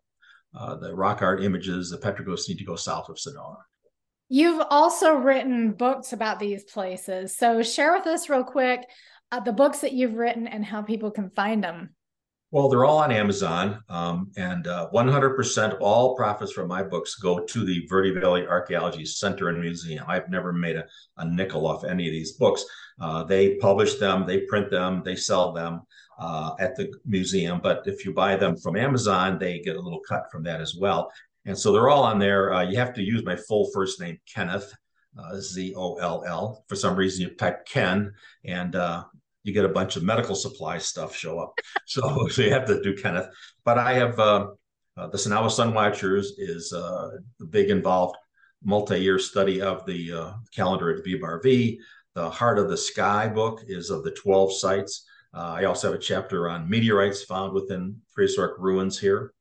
uh, 0.57 0.75
the 0.75 0.95
rock 0.95 1.21
art 1.21 1.43
images, 1.43 1.89
the 1.89 1.97
petroglyphs, 1.97 2.49
need 2.49 2.57
to 2.57 2.65
go 2.65 2.75
south 2.75 3.09
of 3.09 3.17
Sedona. 3.17 3.57
You've 4.29 4.63
also 4.69 5.15
written 5.15 5.71
books 5.71 6.13
about 6.13 6.39
these 6.39 6.63
places. 6.63 7.35
So 7.35 7.63
share 7.63 7.93
with 7.93 8.05
us 8.05 8.29
real 8.29 8.43
quick 8.43 8.87
the 9.45 9.51
books 9.51 9.79
that 9.79 9.93
you've 9.93 10.15
written 10.15 10.47
and 10.47 10.63
how 10.63 10.81
people 10.81 11.09
can 11.09 11.31
find 11.31 11.63
them. 11.63 11.95
Well, 12.51 12.67
they're 12.67 12.85
all 12.85 12.97
on 12.97 13.11
Amazon, 13.11 13.83
um, 13.89 14.31
and 14.35 14.65
uh, 14.65 14.89
100% 14.91 15.77
all 15.81 16.15
profits 16.15 16.51
from 16.51 16.67
my 16.67 16.81
books 16.81 17.13
go 17.13 17.39
to 17.39 17.63
the 17.63 17.85
Verde 17.87 18.19
Valley 18.19 18.47
Archaeology 18.47 19.05
Center 19.05 19.49
and 19.49 19.61
Museum. 19.61 20.03
I've 20.07 20.29
never 20.29 20.51
made 20.51 20.75
a, 20.75 20.85
a 21.17 21.29
nickel 21.29 21.67
off 21.67 21.83
any 21.83 22.07
of 22.07 22.11
these 22.11 22.31
books. 22.31 22.65
Uh, 22.99 23.23
they 23.23 23.57
publish 23.57 23.95
them, 23.95 24.25
they 24.25 24.39
print 24.41 24.71
them, 24.71 25.03
they 25.05 25.15
sell 25.15 25.53
them 25.53 25.81
uh, 26.17 26.55
at 26.59 26.75
the 26.75 26.91
museum. 27.05 27.59
But 27.61 27.83
if 27.85 28.03
you 28.03 28.15
buy 28.15 28.35
them 28.35 28.57
from 28.57 28.75
Amazon, 28.75 29.37
they 29.37 29.59
get 29.59 29.75
a 29.75 29.81
little 29.81 30.01
cut 30.09 30.23
from 30.31 30.41
that 30.43 30.59
as 30.59 30.75
well. 30.75 31.11
And 31.45 31.55
so 31.57 31.71
they're 31.71 31.89
all 31.89 32.03
on 32.03 32.17
there. 32.17 32.51
Uh, 32.51 32.63
you 32.63 32.79
have 32.79 32.95
to 32.95 33.03
use 33.03 33.23
my 33.23 33.35
full 33.35 33.69
first 33.71 34.01
name, 34.01 34.19
Kenneth. 34.25 34.73
Uh, 35.17 35.39
Z 35.39 35.73
O 35.75 35.95
L 35.95 36.23
L. 36.25 36.63
For 36.67 36.75
some 36.75 36.95
reason, 36.95 37.23
you 37.23 37.35
type 37.35 37.65
Ken, 37.65 38.13
and 38.45 38.75
uh, 38.75 39.03
you 39.43 39.53
get 39.53 39.65
a 39.65 39.69
bunch 39.69 39.95
of 39.95 40.03
medical 40.03 40.35
supply 40.35 40.77
stuff 40.77 41.15
show 41.15 41.39
up. 41.39 41.53
So, 41.85 42.27
so 42.29 42.43
you 42.43 42.51
have 42.51 42.67
to 42.67 42.81
do 42.83 42.95
Kenneth. 42.95 43.29
But 43.65 43.79
I 43.79 43.93
have 43.93 44.19
uh, 44.19 44.49
uh, 44.95 45.07
the 45.07 45.17
Sinagua 45.17 45.49
Sun 45.49 45.73
Watchers 45.73 46.33
is 46.37 46.71
uh, 46.71 47.09
a 47.41 47.45
big 47.45 47.71
involved 47.71 48.15
multi-year 48.63 49.17
study 49.17 49.59
of 49.59 49.85
the 49.87 50.11
uh, 50.11 50.33
calendar 50.55 50.95
at 50.95 51.03
V 51.03 51.15
Bar 51.15 51.41
V. 51.41 51.79
The 52.13 52.29
Heart 52.29 52.59
of 52.59 52.69
the 52.69 52.77
Sky 52.77 53.27
book 53.27 53.61
is 53.67 53.89
of 53.89 54.03
the 54.03 54.11
12 54.11 54.53
sites. 54.53 55.05
Uh, 55.33 55.55
I 55.57 55.63
also 55.65 55.87
have 55.89 55.99
a 55.99 56.01
chapter 56.01 56.49
on 56.49 56.69
meteorites 56.69 57.23
found 57.23 57.53
within 57.53 57.95
prehistoric 58.13 58.59
ruins 58.59 58.99
here. 58.99 59.33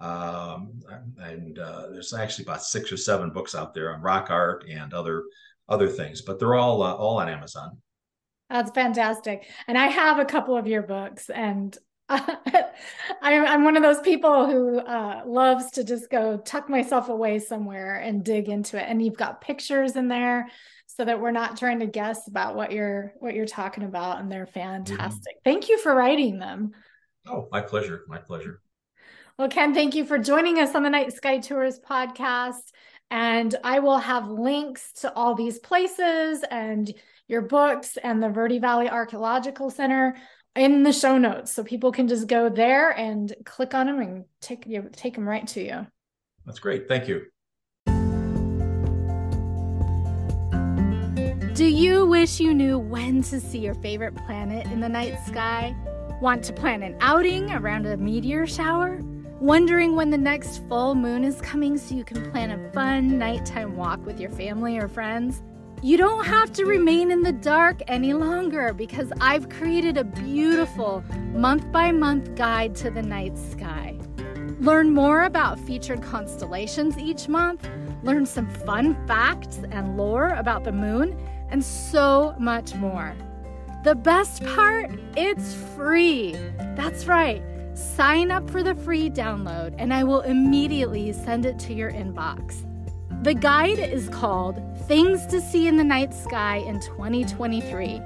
Um, 0.00 0.80
and 1.18 1.58
uh, 1.58 1.88
there's 1.90 2.12
actually 2.12 2.46
about 2.46 2.64
six 2.64 2.90
or 2.90 2.96
seven 2.96 3.30
books 3.30 3.54
out 3.54 3.74
there 3.74 3.94
on 3.94 4.02
rock 4.02 4.28
art 4.30 4.64
and 4.68 4.92
other 4.92 5.24
other 5.68 5.88
things, 5.88 6.20
but 6.20 6.40
they're 6.40 6.56
all 6.56 6.82
all 6.82 7.18
on 7.18 7.28
Amazon. 7.28 7.78
That's 8.52 8.70
fantastic. 8.70 9.46
And 9.66 9.78
I 9.78 9.86
have 9.86 10.18
a 10.18 10.26
couple 10.26 10.58
of 10.58 10.66
your 10.66 10.82
books, 10.82 11.30
and 11.30 11.76
I, 12.10 12.68
am 13.22 13.64
one 13.64 13.78
of 13.78 13.82
those 13.82 14.00
people 14.00 14.44
who 14.44 14.78
uh, 14.78 15.22
loves 15.24 15.70
to 15.72 15.84
just 15.84 16.10
go 16.10 16.36
tuck 16.36 16.68
myself 16.68 17.08
away 17.08 17.38
somewhere 17.38 17.96
and 17.96 18.22
dig 18.22 18.50
into 18.50 18.76
it. 18.76 18.84
And 18.86 19.02
you've 19.02 19.16
got 19.16 19.40
pictures 19.40 19.96
in 19.96 20.08
there 20.08 20.48
so 20.86 21.06
that 21.06 21.18
we're 21.18 21.30
not 21.30 21.56
trying 21.56 21.80
to 21.80 21.86
guess 21.86 22.28
about 22.28 22.54
what 22.54 22.72
you're 22.72 23.14
what 23.20 23.34
you're 23.34 23.46
talking 23.46 23.84
about. 23.84 24.20
And 24.20 24.30
they're 24.30 24.46
fantastic. 24.46 25.36
Mm-hmm. 25.36 25.50
Thank 25.50 25.70
you 25.70 25.78
for 25.78 25.94
writing 25.94 26.38
them. 26.38 26.72
Oh, 27.26 27.48
my 27.50 27.62
pleasure. 27.62 28.02
My 28.06 28.18
pleasure. 28.18 28.60
Well, 29.38 29.48
Ken, 29.48 29.72
thank 29.72 29.94
you 29.94 30.04
for 30.04 30.18
joining 30.18 30.58
us 30.58 30.74
on 30.74 30.82
the 30.82 30.90
Night 30.90 31.14
Sky 31.14 31.38
Tours 31.38 31.80
podcast. 31.80 32.70
And 33.12 33.54
I 33.62 33.80
will 33.80 33.98
have 33.98 34.26
links 34.26 34.90
to 35.02 35.12
all 35.12 35.34
these 35.34 35.58
places 35.58 36.42
and 36.50 36.90
your 37.28 37.42
books 37.42 37.98
and 38.02 38.22
the 38.22 38.30
Verde 38.30 38.58
Valley 38.58 38.88
Archaeological 38.88 39.68
Center 39.68 40.16
in 40.56 40.82
the 40.82 40.94
show 40.94 41.18
notes 41.18 41.52
so 41.52 41.62
people 41.62 41.92
can 41.92 42.08
just 42.08 42.26
go 42.26 42.48
there 42.48 42.90
and 42.90 43.34
click 43.44 43.74
on 43.74 43.84
them 43.84 44.00
and 44.00 44.24
take 44.40 44.66
you 44.66 44.88
take 44.92 45.14
them 45.14 45.28
right 45.28 45.46
to 45.48 45.62
you. 45.62 45.86
That's 46.46 46.58
great. 46.58 46.88
Thank 46.88 47.06
you. 47.06 47.26
Do 51.54 51.66
you 51.66 52.06
wish 52.06 52.40
you 52.40 52.54
knew 52.54 52.78
when 52.78 53.22
to 53.24 53.40
see 53.40 53.58
your 53.58 53.74
favorite 53.74 54.14
planet 54.24 54.66
in 54.68 54.80
the 54.80 54.88
night 54.88 55.18
sky? 55.26 55.76
Want 56.22 56.42
to 56.44 56.54
plan 56.54 56.82
an 56.82 56.96
outing 57.02 57.50
around 57.50 57.84
a 57.84 57.98
meteor 57.98 58.46
shower? 58.46 59.02
Wondering 59.42 59.96
when 59.96 60.10
the 60.10 60.16
next 60.16 60.62
full 60.68 60.94
moon 60.94 61.24
is 61.24 61.40
coming 61.40 61.76
so 61.76 61.96
you 61.96 62.04
can 62.04 62.30
plan 62.30 62.52
a 62.52 62.70
fun 62.70 63.18
nighttime 63.18 63.74
walk 63.74 64.06
with 64.06 64.20
your 64.20 64.30
family 64.30 64.78
or 64.78 64.86
friends? 64.86 65.42
You 65.82 65.96
don't 65.96 66.24
have 66.24 66.52
to 66.52 66.64
remain 66.64 67.10
in 67.10 67.22
the 67.22 67.32
dark 67.32 67.82
any 67.88 68.14
longer 68.14 68.72
because 68.72 69.12
I've 69.20 69.48
created 69.48 69.96
a 69.96 70.04
beautiful 70.04 71.02
month 71.32 71.72
by 71.72 71.90
month 71.90 72.36
guide 72.36 72.76
to 72.76 72.90
the 72.92 73.02
night 73.02 73.36
sky. 73.36 73.98
Learn 74.60 74.90
more 74.90 75.24
about 75.24 75.58
featured 75.58 76.02
constellations 76.02 76.96
each 76.96 77.26
month, 77.26 77.68
learn 78.04 78.24
some 78.26 78.48
fun 78.48 78.94
facts 79.08 79.58
and 79.72 79.96
lore 79.96 80.28
about 80.34 80.62
the 80.62 80.70
moon, 80.70 81.18
and 81.50 81.64
so 81.64 82.36
much 82.38 82.76
more. 82.76 83.12
The 83.82 83.96
best 83.96 84.44
part, 84.44 84.92
it's 85.16 85.52
free. 85.74 86.36
That's 86.76 87.06
right. 87.06 87.42
Sign 87.74 88.30
up 88.30 88.50
for 88.50 88.62
the 88.62 88.74
free 88.74 89.08
download 89.08 89.74
and 89.78 89.94
I 89.94 90.04
will 90.04 90.20
immediately 90.20 91.12
send 91.12 91.46
it 91.46 91.58
to 91.60 91.72
your 91.72 91.90
inbox. 91.90 92.66
The 93.22 93.34
guide 93.34 93.78
is 93.78 94.08
called 94.10 94.60
Things 94.86 95.26
to 95.26 95.40
See 95.40 95.68
in 95.68 95.76
the 95.76 95.84
Night 95.84 96.12
Sky 96.12 96.56
in 96.56 96.80
2023. 96.80 98.00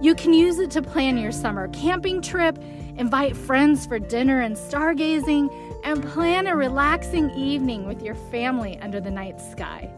You 0.00 0.14
can 0.14 0.32
use 0.32 0.58
it 0.58 0.70
to 0.72 0.82
plan 0.82 1.18
your 1.18 1.32
summer 1.32 1.68
camping 1.68 2.20
trip, 2.20 2.58
invite 2.96 3.36
friends 3.36 3.86
for 3.86 3.98
dinner 3.98 4.42
and 4.42 4.54
stargazing, 4.54 5.50
and 5.82 6.04
plan 6.04 6.46
a 6.46 6.54
relaxing 6.54 7.30
evening 7.30 7.86
with 7.86 8.02
your 8.02 8.14
family 8.14 8.78
under 8.80 9.00
the 9.00 9.10
night 9.10 9.40
sky. 9.40 9.90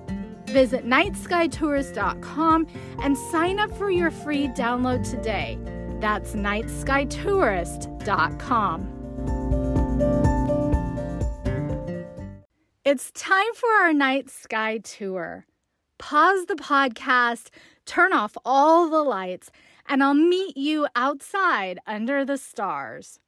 Visit 0.46 0.86
nightskytourist.com 0.86 2.66
and 3.02 3.18
sign 3.18 3.58
up 3.58 3.76
for 3.76 3.90
your 3.90 4.10
free 4.10 4.48
download 4.48 5.08
today. 5.08 5.58
That's 6.00 6.34
nightskytourist.com. 6.34 8.92
It's 12.84 13.10
time 13.12 13.54
for 13.54 13.68
our 13.82 13.92
night 13.92 14.30
sky 14.30 14.78
tour. 14.78 15.44
Pause 15.98 16.46
the 16.46 16.54
podcast, 16.54 17.48
turn 17.84 18.12
off 18.12 18.36
all 18.44 18.88
the 18.88 19.02
lights, 19.02 19.50
and 19.88 20.04
I'll 20.04 20.14
meet 20.14 20.56
you 20.56 20.86
outside 20.94 21.80
under 21.86 22.24
the 22.24 22.38
stars. 22.38 23.18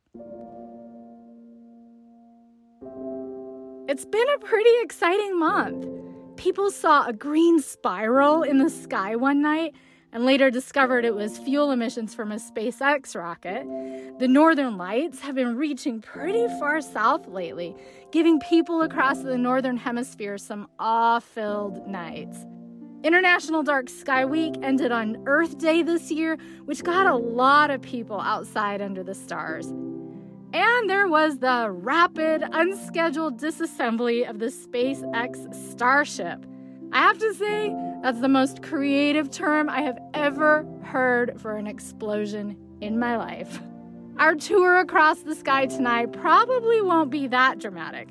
It's 3.89 4.05
been 4.05 4.29
a 4.35 4.39
pretty 4.39 4.71
exciting 4.83 5.39
month. 5.39 5.87
People 6.37 6.71
saw 6.71 7.07
a 7.07 7.13
green 7.13 7.61
spiral 7.61 8.43
in 8.43 8.59
the 8.59 8.71
sky 8.71 9.17
one 9.17 9.43
night, 9.43 9.75
and 10.13 10.25
later 10.25 10.51
discovered 10.51 11.05
it 11.05 11.15
was 11.15 11.39
fuel 11.39 11.71
emissions 11.71 12.15
from 12.15 12.33
a 12.33 12.37
SpaceX 12.37 13.15
rocket, 13.15 13.67
the 14.19 14.29
northern 14.29 14.77
lights 14.77 15.21
have 15.21 15.35
been 15.35 15.57
reaching 15.57 16.01
pretty 16.01 16.47
far 16.59 16.81
south 16.81 17.29
lately, 17.29 17.77
giving 18.11 18.41
people 18.41 18.83
across 18.83 19.23
the 19.23 19.37
northern 19.37 19.77
hemisphere 19.77 20.39
some 20.39 20.69
awe 20.79 21.21
filled 21.21 21.87
nights. 21.87 22.47
International 23.05 23.63
Dark 23.63 23.89
Sky 23.89 24.25
Week 24.25 24.55
ended 24.61 24.91
on 24.91 25.23
Earth 25.27 25.59
Day 25.59 25.83
this 25.83 26.11
year, 26.11 26.37
which 26.65 26.83
got 26.83 27.07
a 27.07 27.15
lot 27.15 27.71
of 27.71 27.81
people 27.81 28.21
outside 28.21 28.81
under 28.81 29.05
the 29.05 29.15
stars. 29.15 29.73
And 30.53 30.89
there 30.89 31.07
was 31.07 31.39
the 31.39 31.71
rapid, 31.71 32.43
unscheduled 32.43 33.39
disassembly 33.39 34.29
of 34.29 34.39
the 34.39 34.47
SpaceX 34.47 35.55
Starship. 35.71 36.45
I 36.91 37.03
have 37.03 37.19
to 37.19 37.35
say, 37.35 37.69
that's 38.03 38.21
the 38.21 38.29
most 38.29 38.63
creative 38.63 39.31
term 39.31 39.69
I 39.69 39.83
have 39.83 39.99
ever 40.15 40.65
heard 40.83 41.41
for 41.41 41.57
an 41.57 41.67
explosion 41.67 42.57
in 42.81 42.99
my 42.99 43.17
life. 43.17 43.61
Our 44.19 44.35
tour 44.35 44.79
across 44.79 45.21
the 45.21 45.35
sky 45.35 45.67
tonight 45.67 46.13
probably 46.13 46.81
won't 46.81 47.11
be 47.11 47.29
that 47.29 47.59
dramatic, 47.59 48.09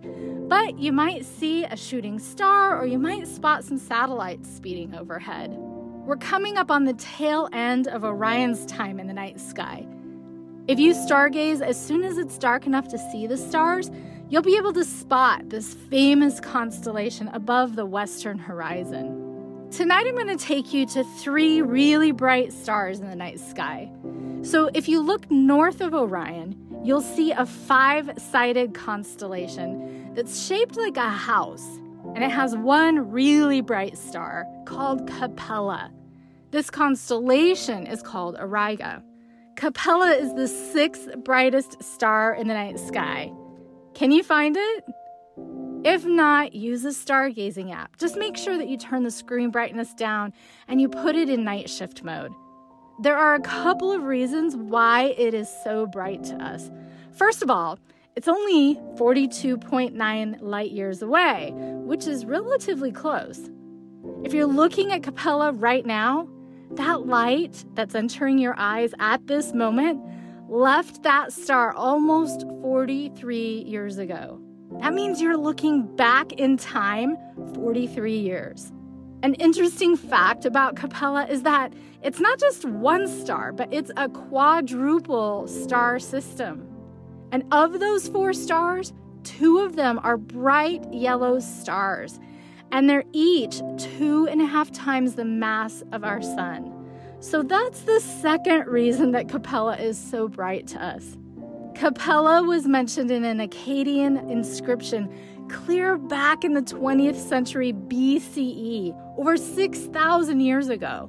but 0.47 0.80
you 0.80 0.91
might 0.93 1.26
see 1.26 1.65
a 1.65 1.76
shooting 1.76 2.17
star 2.19 2.82
or 2.82 2.86
you 2.86 2.97
might 2.97 3.28
spot 3.28 3.63
some 3.63 3.78
satellites 3.78 4.50
speeding 4.50 4.95
overhead. 4.95 5.52
We're 5.52 6.17
coming 6.17 6.58
up 6.58 6.71
on 6.71 6.86
the 6.86 6.93
tail 6.93 7.50
end 7.52 7.88
of 7.88 8.06
Orion's 8.06 8.65
time 8.65 9.00
in 9.00 9.08
the 9.08 9.13
night 9.13 9.39
sky. 9.39 9.86
If 10.67 10.80
you 10.80 10.93
stargaze 10.93 11.62
as 11.62 11.78
soon 11.78 12.04
as 12.04 12.17
it's 12.17 12.38
dark 12.38 12.65
enough 12.65 12.88
to 12.89 12.97
see 13.12 13.28
the 13.28 13.38
stars, 13.38 13.91
you'll 14.30 14.41
be 14.41 14.58
able 14.58 14.73
to 14.73 14.86
spot 14.86 15.50
this 15.50 15.73
famous 15.73 16.39
constellation 16.39 17.30
above 17.30 17.76
the 17.76 17.86
western 17.86 18.38
horizon. 18.38 19.26
Tonight, 19.71 20.08
I'm 20.08 20.15
going 20.15 20.36
to 20.36 20.43
take 20.43 20.73
you 20.73 20.86
to 20.88 21.03
three 21.03 21.62
really 21.62 22.12
bright 22.12 22.53
stars 22.53 22.99
in 22.99 23.10
the 23.10 23.15
night 23.17 23.38
sky. 23.38 23.91
So, 24.41 24.69
if 24.73 24.88
you 24.88 25.01
look 25.01 25.30
north 25.30 25.82
of 25.82 25.93
Orion, 25.93 26.56
you'll 26.84 27.01
see 27.01 27.32
a 27.32 27.45
five 27.45 28.10
sided 28.17 28.73
constellation 28.73 30.13
that's 30.15 30.47
shaped 30.47 30.77
like 30.77 30.95
a 30.95 31.10
house, 31.10 31.67
and 32.15 32.23
it 32.23 32.32
has 32.32 32.56
one 32.56 33.12
really 33.12 33.60
bright 33.60 33.97
star 33.97 34.45
called 34.65 35.06
Capella. 35.06 35.91
This 36.51 36.69
constellation 36.69 37.86
is 37.86 38.01
called 38.01 38.38
Auriga. 38.38 39.03
Capella 39.58 40.12
is 40.12 40.34
the 40.34 40.47
sixth 40.47 41.10
brightest 41.25 41.84
star 41.84 42.34
in 42.34 42.47
the 42.47 42.53
night 42.53 42.80
sky. 42.80 43.34
Can 43.95 44.12
you 44.12 44.23
find 44.23 44.56
it? 44.56 44.86
If 45.83 46.05
not, 46.05 46.53
use 46.53 46.83
a 46.85 46.89
stargazing 46.89 47.73
app. 47.73 47.97
Just 47.97 48.17
make 48.17 48.35
sure 48.35 48.57
that 48.57 48.67
you 48.67 48.77
turn 48.77 49.03
the 49.03 49.11
screen 49.11 49.51
brightness 49.51 49.93
down 49.93 50.33
and 50.67 50.81
you 50.81 50.89
put 50.89 51.15
it 51.15 51.29
in 51.29 51.43
night 51.43 51.69
shift 51.69 52.03
mode. 52.03 52.33
There 52.99 53.15
are 53.15 53.35
a 53.35 53.41
couple 53.41 53.91
of 53.91 54.03
reasons 54.03 54.55
why 54.55 55.15
it 55.17 55.33
is 55.33 55.47
so 55.63 55.85
bright 55.85 56.23
to 56.25 56.35
us. 56.43 56.71
First 57.13 57.43
of 57.43 57.51
all, 57.51 57.79
it's 58.15 58.27
only 58.27 58.75
42.9 58.95 60.37
light 60.41 60.71
years 60.71 61.03
away, 61.03 61.53
which 61.55 62.07
is 62.07 62.25
relatively 62.25 62.91
close. 62.91 63.51
If 64.23 64.33
you're 64.33 64.47
looking 64.47 64.91
at 64.91 65.03
Capella 65.03 65.51
right 65.51 65.85
now, 65.85 66.27
that 66.71 67.05
light 67.05 67.63
that's 67.75 67.93
entering 67.93 68.39
your 68.39 68.55
eyes 68.57 68.93
at 68.99 69.27
this 69.27 69.53
moment 69.53 70.01
left 70.49 71.03
that 71.03 71.31
star 71.31 71.73
almost 71.73 72.41
43 72.61 73.63
years 73.67 73.99
ago. 73.99 74.41
That 74.71 74.93
means 74.93 75.21
you're 75.21 75.38
looking 75.38 75.95
back 75.95 76.34
in 76.34 76.58
time 76.58 77.17
43 77.53 78.17
years. 78.17 78.71
An 79.23 79.34
interesting 79.36 79.95
fact 79.95 80.45
about 80.45 80.75
Capella 80.75 81.25
is 81.25 81.41
that 81.43 81.73
it's 82.03 82.19
not 82.19 82.39
just 82.39 82.65
one 82.65 83.08
star, 83.08 83.51
but 83.51 83.73
it's 83.73 83.91
a 83.97 84.08
quadruple 84.10 85.47
star 85.47 85.99
system. 85.99 86.67
And 87.32 87.43
of 87.51 87.80
those 87.80 88.08
four 88.08 88.34
stars, 88.34 88.93
two 89.23 89.60
of 89.60 89.75
them 89.75 89.99
are 90.03 90.17
bright 90.17 90.93
yellow 90.93 91.39
stars, 91.39 92.19
and 92.71 92.89
they're 92.89 93.03
each 93.13 93.62
two 93.77 94.27
and 94.27 94.41
a 94.41 94.45
half 94.45 94.71
times 94.71 95.15
the 95.15 95.25
mass 95.25 95.84
of 95.91 96.03
our 96.03 96.21
sun. 96.21 96.73
So 97.19 97.41
that's 97.41 97.82
the 97.82 97.99
second 97.99 98.67
reason 98.67 99.12
that 99.12 99.27
Capella 99.27 99.77
is 99.77 99.97
so 99.97 100.27
bright 100.27 100.67
to 100.67 100.84
us. 100.84 101.17
Capella 101.77 102.41
was 102.41 102.67
mentioned 102.67 103.11
in 103.11 103.23
an 103.23 103.37
Akkadian 103.37 104.31
inscription 104.31 105.13
clear 105.47 105.95
back 105.95 106.43
in 106.43 106.53
the 106.53 106.61
20th 106.63 107.15
century 107.15 107.71
BCE, 107.71 108.95
over 109.15 109.37
6,000 109.37 110.39
years 110.39 110.69
ago. 110.69 111.07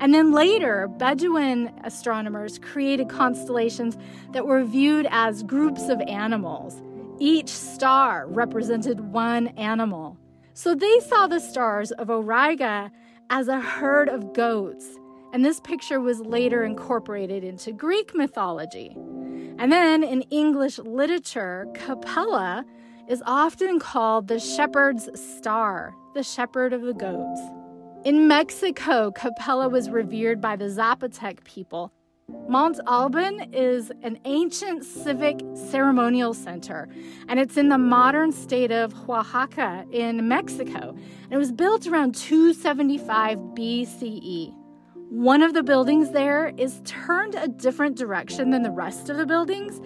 And 0.00 0.12
then 0.12 0.32
later, 0.32 0.88
Bedouin 0.88 1.72
astronomers 1.84 2.58
created 2.58 3.08
constellations 3.08 3.96
that 4.32 4.44
were 4.44 4.64
viewed 4.64 5.06
as 5.08 5.44
groups 5.44 5.88
of 5.88 6.00
animals. 6.08 6.82
Each 7.20 7.48
star 7.48 8.26
represented 8.26 8.98
one 9.12 9.48
animal. 9.56 10.18
So 10.52 10.74
they 10.74 10.98
saw 10.98 11.28
the 11.28 11.38
stars 11.38 11.92
of 11.92 12.08
Auriga 12.08 12.90
as 13.30 13.46
a 13.46 13.60
herd 13.60 14.08
of 14.08 14.32
goats, 14.32 14.84
and 15.32 15.44
this 15.44 15.60
picture 15.60 16.00
was 16.00 16.18
later 16.20 16.64
incorporated 16.64 17.44
into 17.44 17.70
Greek 17.72 18.16
mythology. 18.16 18.96
And 19.58 19.70
then 19.70 20.02
in 20.02 20.22
English 20.22 20.78
literature, 20.78 21.66
Capella 21.74 22.64
is 23.08 23.22
often 23.26 23.78
called 23.78 24.28
the 24.28 24.38
shepherd's 24.38 25.08
star, 25.20 25.94
the 26.14 26.22
shepherd 26.22 26.72
of 26.72 26.82
the 26.82 26.94
goats. 26.94 27.40
In 28.04 28.26
Mexico, 28.26 29.12
Capella 29.12 29.68
was 29.68 29.90
revered 29.90 30.40
by 30.40 30.56
the 30.56 30.64
Zapotec 30.64 31.44
people. 31.44 31.92
Mont 32.48 32.80
Alban 32.86 33.52
is 33.52 33.92
an 34.02 34.18
ancient 34.24 34.84
civic 34.84 35.40
ceremonial 35.54 36.34
center, 36.34 36.88
and 37.28 37.38
it's 37.38 37.56
in 37.56 37.68
the 37.68 37.78
modern 37.78 38.32
state 38.32 38.70
of 38.70 38.94
Oaxaca 39.08 39.84
in 39.92 40.26
Mexico. 40.28 40.96
And 41.24 41.32
it 41.32 41.36
was 41.36 41.52
built 41.52 41.86
around 41.86 42.14
275 42.14 43.38
BCE. 43.38 44.61
One 45.12 45.42
of 45.42 45.52
the 45.52 45.62
buildings 45.62 46.12
there 46.12 46.54
is 46.56 46.80
turned 46.86 47.34
a 47.34 47.46
different 47.46 47.98
direction 47.98 48.48
than 48.48 48.62
the 48.62 48.70
rest 48.70 49.10
of 49.10 49.18
the 49.18 49.26
buildings. 49.26 49.78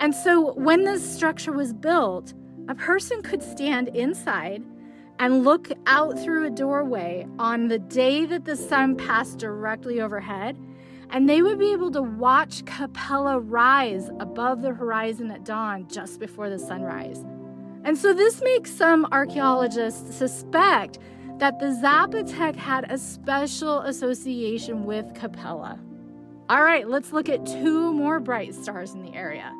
And 0.00 0.12
so 0.12 0.52
when 0.54 0.82
this 0.82 1.14
structure 1.14 1.52
was 1.52 1.72
built, 1.72 2.34
a 2.68 2.74
person 2.74 3.22
could 3.22 3.40
stand 3.40 3.90
inside 3.90 4.64
and 5.20 5.44
look 5.44 5.70
out 5.86 6.18
through 6.18 6.44
a 6.44 6.50
doorway 6.50 7.24
on 7.38 7.68
the 7.68 7.78
day 7.78 8.26
that 8.26 8.46
the 8.46 8.56
sun 8.56 8.96
passed 8.96 9.38
directly 9.38 10.00
overhead, 10.00 10.58
and 11.10 11.28
they 11.28 11.40
would 11.40 11.60
be 11.60 11.70
able 11.70 11.92
to 11.92 12.02
watch 12.02 12.64
Capella 12.64 13.38
rise 13.38 14.10
above 14.18 14.60
the 14.60 14.74
horizon 14.74 15.30
at 15.30 15.44
dawn 15.44 15.86
just 15.86 16.18
before 16.18 16.50
the 16.50 16.58
sunrise. 16.58 17.24
And 17.84 17.96
so 17.96 18.12
this 18.12 18.42
makes 18.42 18.72
some 18.72 19.06
archaeologists 19.12 20.16
suspect 20.16 20.98
that 21.38 21.58
the 21.58 21.66
Zapotec 21.66 22.54
had 22.54 22.90
a 22.90 22.98
special 22.98 23.80
association 23.80 24.84
with 24.84 25.14
Capella. 25.14 25.80
All 26.48 26.62
right, 26.62 26.88
let's 26.88 27.12
look 27.12 27.28
at 27.28 27.44
two 27.44 27.92
more 27.92 28.20
bright 28.20 28.54
stars 28.54 28.92
in 28.92 29.02
the 29.02 29.14
area. 29.14 29.52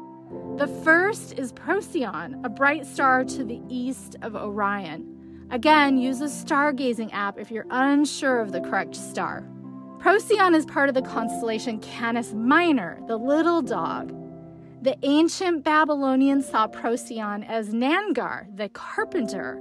The 0.56 0.68
first 0.84 1.38
is 1.38 1.52
Procyon, 1.52 2.44
a 2.44 2.48
bright 2.48 2.86
star 2.86 3.24
to 3.24 3.44
the 3.44 3.60
east 3.68 4.16
of 4.22 4.36
Orion. 4.36 5.46
Again, 5.50 5.98
use 5.98 6.20
a 6.20 6.24
stargazing 6.24 7.10
app 7.12 7.38
if 7.38 7.50
you're 7.50 7.66
unsure 7.70 8.40
of 8.40 8.52
the 8.52 8.60
correct 8.60 8.94
star. 8.94 9.44
Procyon 9.98 10.54
is 10.54 10.66
part 10.66 10.88
of 10.88 10.94
the 10.94 11.02
constellation 11.02 11.80
Canis 11.80 12.34
Minor, 12.34 13.00
the 13.06 13.16
little 13.16 13.62
dog. 13.62 14.14
The 14.82 14.96
ancient 15.02 15.64
Babylonians 15.64 16.46
saw 16.48 16.66
Procyon 16.66 17.42
as 17.44 17.70
Nangar, 17.70 18.54
the 18.54 18.68
carpenter, 18.68 19.60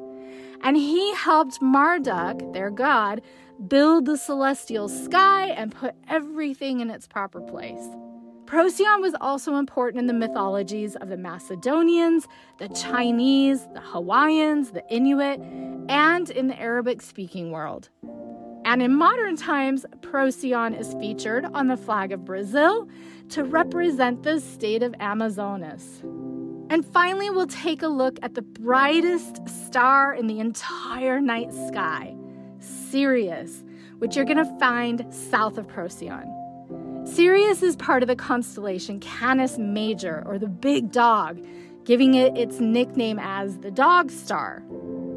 and 0.64 0.78
he 0.78 1.14
helped 1.16 1.62
Marduk, 1.62 2.54
their 2.54 2.70
god, 2.70 3.22
build 3.68 4.06
the 4.06 4.18
celestial 4.18 4.90
sky 4.90 5.48
and 5.48 5.72
put 5.74 5.96
everything 6.08 6.80
in 6.80 6.90
its 6.90 7.08
proper 7.08 7.42
place. 7.42 7.88
Procyon 8.46 9.02
was 9.02 9.16
also 9.20 9.56
important 9.56 10.00
in 10.00 10.08
the 10.08 10.14
mythologies 10.14 10.96
of 10.98 11.10
the 11.10 11.18
Macedonians, 11.18 12.28
the 12.60 12.68
Chinese, 12.70 13.68
the 13.74 13.82
Hawaiians, 13.82 14.72
the 14.72 14.84
Inuit, 14.90 15.40
and 15.90 16.30
in 16.30 16.48
the 16.48 16.60
Arabic 16.60 17.02
speaking 17.02 17.52
world. 17.52 17.90
And 18.66 18.82
in 18.82 18.94
modern 18.94 19.36
times, 19.36 19.86
Procyon 20.02 20.74
is 20.74 20.94
featured 20.96 21.46
on 21.54 21.68
the 21.68 21.78
flag 21.78 22.12
of 22.12 22.26
Brazil 22.26 22.88
to 23.30 23.44
represent 23.44 24.24
the 24.24 24.40
state 24.40 24.84
of 24.84 24.94
Amazonas. 25.00 26.02
And 26.74 26.84
finally, 26.84 27.30
we'll 27.30 27.46
take 27.46 27.84
a 27.84 27.88
look 27.88 28.18
at 28.24 28.34
the 28.34 28.42
brightest 28.42 29.48
star 29.48 30.12
in 30.12 30.26
the 30.26 30.40
entire 30.40 31.22
night 31.22 31.54
sky, 31.54 32.16
Sirius, 32.58 33.64
which 34.00 34.16
you're 34.16 34.26
going 34.26 34.44
to 34.44 34.58
find 34.58 35.06
south 35.14 35.60
of 35.60 35.68
Procyon. 35.68 36.26
Sirius 37.06 37.62
is 37.62 37.76
part 37.76 38.02
of 38.02 38.08
the 38.08 38.16
constellation 38.16 39.00
Canis 39.00 39.60
Major, 39.60 40.24
or 40.26 40.40
the 40.40 40.48
Big 40.48 40.92
Dog, 40.92 41.46
giving 41.84 42.16
it 42.16 42.36
its 42.36 42.60
nickname 42.60 43.20
as 43.20 43.60
the 43.60 43.70
Dog 43.70 44.10
Star. 44.10 44.64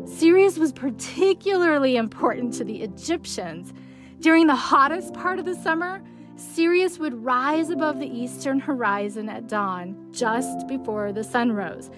Sirius 0.05 0.59
was 0.59 0.75
particularly 0.75 1.97
important 1.97 2.53
to 2.53 2.65
the 2.65 2.83
Egyptians 2.83 3.73
During 4.21 4.47
the 4.47 4.55
hottest 4.55 5.15
part 5.15 5.39
of 5.39 5.47
the 5.47 5.55
summer, 5.55 6.03
Sirius 6.37 6.99
would 6.99 7.25
rise 7.25 7.71
above 7.71 7.99
the 7.99 8.07
eastern 8.07 8.61
horizon 8.61 9.29
at 9.29 9.49
dawn, 9.49 9.97
just 10.13 10.69
before 10.69 11.13
the 11.13 11.25
sun 11.25 11.53
rose. 11.53 11.91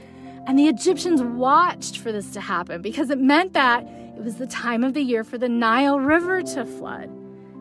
And 0.46 0.58
the 0.58 0.68
Egyptians 0.68 1.20
watched 1.20 1.98
for 1.98 2.12
this 2.12 2.30
to 2.32 2.40
happen 2.40 2.80
because 2.80 3.10
it 3.10 3.18
meant 3.18 3.52
that 3.54 3.82
it 4.16 4.22
was 4.22 4.36
the 4.36 4.46
time 4.46 4.84
of 4.84 4.94
the 4.94 5.02
year 5.02 5.24
for 5.24 5.38
the 5.38 5.48
Nile 5.48 6.00
River 6.00 6.42
to 6.42 6.64
flood. 6.64 7.10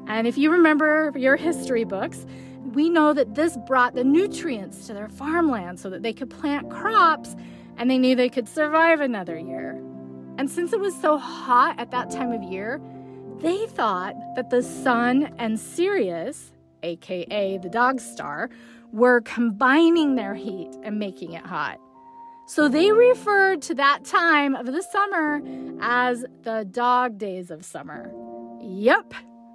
And 0.08 0.28
if 0.28 0.38
you 0.38 0.52
remember 0.52 1.12
your 1.16 1.36
history 1.36 1.84
books, 1.84 2.26
we 2.74 2.90
know 2.90 3.12
that 3.14 3.36
this 3.36 3.58
brought 3.68 3.96
the 3.96 4.04
nutrients 4.04 4.88
to 4.88 4.94
their 4.94 5.10
farmland 5.10 5.80
so 5.80 5.90
that 5.90 6.04
they 6.04 6.14
could 6.14 6.30
plant 6.30 6.70
crops 6.70 7.36
and 7.78 7.90
they 7.90 7.98
knew 7.98 8.16
they 8.16 8.30
could 8.30 8.48
survive 8.48 9.02
another 9.02 9.38
year. 9.38 9.72
And 10.38 10.50
since 10.50 10.74
it 10.74 10.80
was 10.80 10.96
so 11.00 11.18
hot 11.18 11.80
at 11.80 11.92
that 11.92 12.12
time 12.12 12.32
of 12.32 12.44
year, 12.44 12.80
they 13.40 13.66
thought 13.68 14.16
that 14.36 14.50
the 14.50 14.62
sun 14.64 15.34
and 15.38 15.60
Sirius, 15.60 16.52
aka 16.84 17.58
the 17.58 17.70
dog 17.70 18.00
star, 18.00 18.50
were 18.92 19.22
combining 19.22 20.16
their 20.16 20.34
heat 20.34 20.72
and 20.84 21.00
making 21.00 21.34
it 21.34 21.46
hot. 21.46 21.80
So 22.48 22.70
they 22.70 22.92
referred 22.92 23.62
to 23.64 23.76
that 23.76 24.06
time 24.06 24.56
of 24.56 24.68
the 24.68 24.82
summer 24.82 25.42
as 25.82 26.24
the 26.44 26.66
dog 26.70 27.18
days 27.18 27.52
of 27.52 27.66
summer. 27.66 28.10
Yep, 28.62 29.14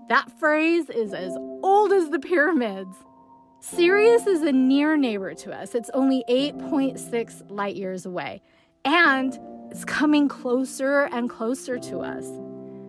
that 0.09 0.31
phrase 0.39 0.91
is 0.91 1.14
as 1.14 1.35
old 1.62 1.93
as 1.93 2.11
the 2.11 2.18
pyramids. 2.18 2.95
Sirius 3.61 4.27
is 4.27 4.43
a 4.43 4.53
near 4.53 4.97
neighbor 4.97 5.33
to 5.35 5.53
us. 5.53 5.75
It's 5.75 5.91
only 5.95 6.25
8.6 6.29 7.51
light 7.51 7.77
years 7.77 8.05
away, 8.05 8.43
and 8.85 9.39
it's 9.70 9.87
coming 9.87 10.29
closer 10.29 11.05
and 11.05 11.31
closer 11.31 11.79
to 11.79 12.01
us. 12.01 12.27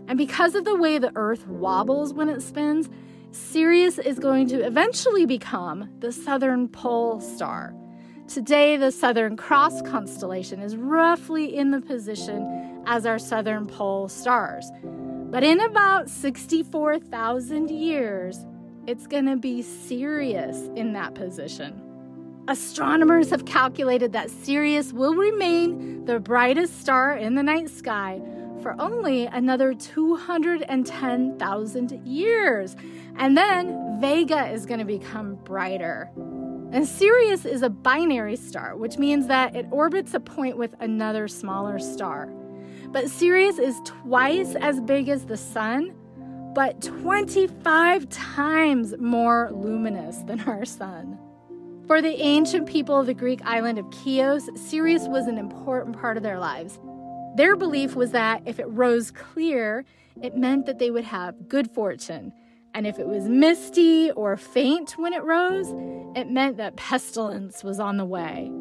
And 0.08 0.18
because 0.18 0.54
of 0.56 0.66
the 0.66 0.76
way 0.76 0.98
the 0.98 1.14
Earth 1.16 1.48
wobbles 1.48 2.14
when 2.14 2.28
it 2.28 2.42
spins, 2.42 2.90
Sirius 3.34 3.98
is 3.98 4.20
going 4.20 4.48
to 4.50 4.64
eventually 4.64 5.26
become 5.26 5.90
the 6.00 6.12
southern 6.12 6.68
pole 6.68 7.20
star. 7.20 7.74
Today, 8.28 8.78
the 8.78 8.92
Southern 8.92 9.38
Cross 9.38 9.82
constellation 9.82 10.62
is 10.62 10.78
roughly 10.78 11.58
in 11.58 11.72
the 11.72 11.82
position 11.82 12.84
as 12.86 13.08
our 13.08 13.18
southern 13.18 13.66
pole 13.66 14.08
stars. 14.08 14.70
But 14.84 15.44
in 15.44 15.60
about 15.62 16.12
64,000 16.12 17.72
years, 17.72 18.46
it's 18.86 19.08
going 19.08 19.26
to 19.26 19.36
be 19.36 19.64
Sirius 19.64 20.70
in 20.76 20.94
that 20.94 21.16
position. 21.16 21.82
Astronomers 22.48 23.32
have 23.32 23.46
calculated 23.46 24.14
that 24.14 24.30
Sirius 24.30 24.94
will 24.94 25.16
remain 25.16 26.06
the 26.06 26.20
brightest 26.20 26.80
star 26.80 27.18
in 27.18 27.34
the 27.34 27.42
night 27.42 27.72
sky 27.72 28.22
for 28.62 28.80
only 28.80 29.26
another 29.26 29.74
210,000 29.74 32.08
years. 32.08 32.76
And 33.18 33.38
then 33.38 34.00
Vega 34.02 34.48
is 34.50 34.66
going 34.66 34.80
to 34.80 34.86
become 34.86 35.36
brighter. 35.36 36.10
And 36.72 36.88
Sirius 36.88 37.46
is 37.46 37.62
a 37.62 37.70
binary 37.70 38.36
star, 38.36 38.76
which 38.76 38.98
means 38.98 39.28
that 39.28 39.56
it 39.56 39.68
orbits 39.72 40.14
a 40.14 40.20
point 40.20 40.58
with 40.58 40.76
another 40.80 41.28
smaller 41.28 41.78
star. 41.78 42.34
But 42.88 43.10
Sirius 43.10 43.60
is 43.60 43.80
twice 43.86 44.56
as 44.56 44.80
big 44.82 45.10
as 45.10 45.26
the 45.26 45.38
sun, 45.38 45.94
but 46.56 46.82
25 46.82 48.10
times 48.10 48.96
more 49.00 49.52
luminous 49.54 50.18
than 50.28 50.42
our 50.42 50.66
sun. 50.66 51.20
For 51.88 52.02
the 52.02 52.22
ancient 52.22 52.68
people 52.68 53.00
of 53.00 53.08
the 53.08 53.14
Greek 53.14 53.42
island 53.46 53.78
of 53.78 53.94
Chios, 53.94 54.50
Sirius 54.56 55.08
was 55.08 55.28
an 55.28 55.38
important 55.38 56.00
part 56.00 56.18
of 56.18 56.24
their 56.24 56.40
lives. 56.40 56.80
Their 57.36 57.56
belief 57.56 57.96
was 57.96 58.12
that 58.12 58.44
if 58.46 58.60
it 58.60 58.66
rose 58.70 59.12
clear, 59.12 59.86
it 60.22 60.38
meant 60.38 60.66
that 60.68 60.80
they 60.80 60.92
would 60.92 61.04
have 61.04 61.50
good 61.50 61.70
fortune. 61.72 62.32
And 62.74 62.88
if 62.88 62.98
it 62.98 63.08
was 63.08 63.26
misty 63.26 64.12
or 64.12 64.36
faint 64.36 64.98
when 64.98 65.14
it 65.14 65.24
rose, 65.24 65.74
it 66.16 66.30
meant 66.30 66.58
that 66.58 66.76
pestilence 66.76 67.64
was 67.64 67.80
on 67.80 67.98
the 67.98 68.06
way. 68.06 68.52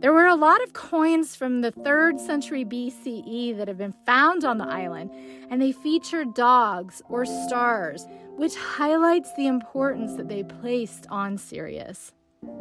There 0.00 0.12
were 0.12 0.26
a 0.26 0.34
lot 0.36 0.62
of 0.62 0.74
coins 0.74 1.34
from 1.34 1.62
the 1.62 1.72
3rd 1.72 2.20
century 2.20 2.64
BCE 2.64 3.56
that 3.56 3.66
have 3.66 3.78
been 3.78 3.94
found 4.04 4.44
on 4.44 4.58
the 4.58 4.66
island, 4.66 5.10
and 5.50 5.60
they 5.60 5.72
feature 5.72 6.24
dogs 6.24 7.00
or 7.08 7.24
stars, 7.24 8.06
which 8.36 8.54
highlights 8.54 9.32
the 9.34 9.46
importance 9.46 10.14
that 10.16 10.28
they 10.28 10.44
placed 10.44 11.06
on 11.08 11.38
Sirius. 11.38 12.12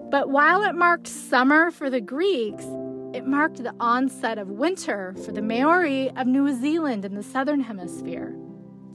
But 0.09 0.29
while 0.29 0.63
it 0.63 0.75
marked 0.75 1.07
summer 1.07 1.71
for 1.71 1.89
the 1.89 2.01
Greeks, 2.01 2.65
it 3.13 3.27
marked 3.27 3.61
the 3.61 3.75
onset 3.79 4.37
of 4.37 4.49
winter 4.49 5.13
for 5.25 5.31
the 5.31 5.41
Maori 5.41 6.09
of 6.15 6.27
New 6.27 6.53
Zealand 6.59 7.05
in 7.05 7.15
the 7.15 7.23
southern 7.23 7.59
hemisphere. 7.59 8.35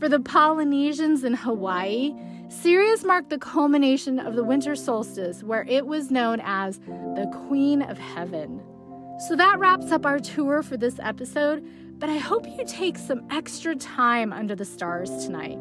For 0.00 0.08
the 0.08 0.18
Polynesians 0.18 1.24
in 1.24 1.34
Hawaii, 1.34 2.14
Sirius 2.48 3.04
marked 3.04 3.28
the 3.28 3.36
culmination 3.36 4.18
of 4.18 4.34
the 4.34 4.42
winter 4.42 4.74
solstice, 4.74 5.42
where 5.42 5.66
it 5.68 5.86
was 5.86 6.10
known 6.10 6.40
as 6.42 6.78
the 6.78 7.30
Queen 7.46 7.82
of 7.82 7.98
Heaven. 7.98 8.62
So 9.28 9.36
that 9.36 9.58
wraps 9.58 9.92
up 9.92 10.06
our 10.06 10.18
tour 10.18 10.62
for 10.62 10.78
this 10.78 10.98
episode, 11.02 11.62
but 11.98 12.08
I 12.08 12.16
hope 12.16 12.46
you 12.48 12.64
take 12.66 12.96
some 12.96 13.26
extra 13.30 13.76
time 13.76 14.32
under 14.32 14.56
the 14.56 14.64
stars 14.64 15.26
tonight. 15.26 15.58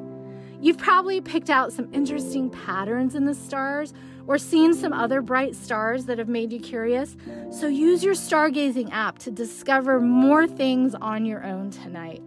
You've 0.62 0.78
probably 0.78 1.20
picked 1.20 1.50
out 1.50 1.74
some 1.74 1.90
interesting 1.92 2.50
patterns 2.50 3.16
in 3.16 3.26
the 3.26 3.36
stars 3.36 3.94
or 4.26 4.38
seen 4.38 4.74
some 4.74 4.94
other 4.94 5.22
bright 5.22 5.54
stars 5.54 6.06
that 6.06 6.18
have 6.18 6.30
made 6.30 6.54
you 6.54 6.62
curious, 6.62 7.18
so 7.52 7.68
use 7.68 8.06
your 8.06 8.14
stargazing 8.14 8.90
app 8.94 9.20
to 9.20 9.32
discover 9.32 10.00
more 10.00 10.48
things 10.48 10.96
on 10.96 11.26
your 11.26 11.44
own 11.44 11.72
tonight. 11.72 12.24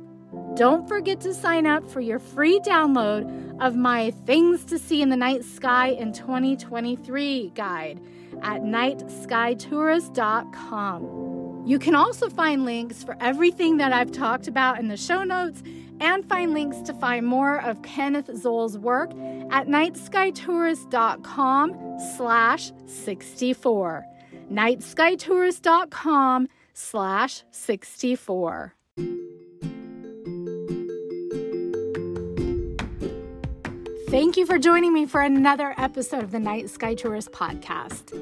Don't 0.54 0.86
forget 0.86 1.18
to 1.22 1.32
sign 1.32 1.66
up 1.66 1.88
for 1.88 2.02
your 2.02 2.18
free 2.18 2.60
download 2.60 3.58
of 3.60 3.74
my 3.74 4.10
Things 4.26 4.66
to 4.66 4.78
See 4.78 5.00
in 5.00 5.08
the 5.08 5.16
Night 5.16 5.44
Sky 5.44 5.88
in 5.88 6.12
2023 6.12 7.52
guide 7.54 8.02
at 8.42 8.60
nightskytourist.com. 8.62 11.62
You 11.64 11.78
can 11.78 11.94
also 11.94 12.28
find 12.28 12.64
links 12.64 13.04
for 13.04 13.16
everything 13.20 13.78
that 13.78 13.94
I've 13.94 14.12
talked 14.12 14.48
about 14.48 14.78
in 14.78 14.88
the 14.88 14.96
show 14.96 15.22
notes 15.24 15.62
and 16.00 16.28
find 16.28 16.52
links 16.52 16.80
to 16.82 16.92
find 16.92 17.24
more 17.24 17.62
of 17.62 17.80
Kenneth 17.82 18.28
Zoll's 18.34 18.76
work 18.76 19.12
at 19.50 19.68
nightskytourist.com 19.68 21.98
slash 22.16 22.72
64. 22.86 24.04
nightskytourist.com 24.50 26.48
slash 26.74 27.44
64. 27.52 28.74
Thank 34.12 34.36
you 34.36 34.44
for 34.44 34.58
joining 34.58 34.92
me 34.92 35.06
for 35.06 35.22
another 35.22 35.74
episode 35.78 36.22
of 36.22 36.32
the 36.32 36.38
Night 36.38 36.68
Sky 36.68 36.94
Tourist 36.94 37.32
podcast. 37.32 38.12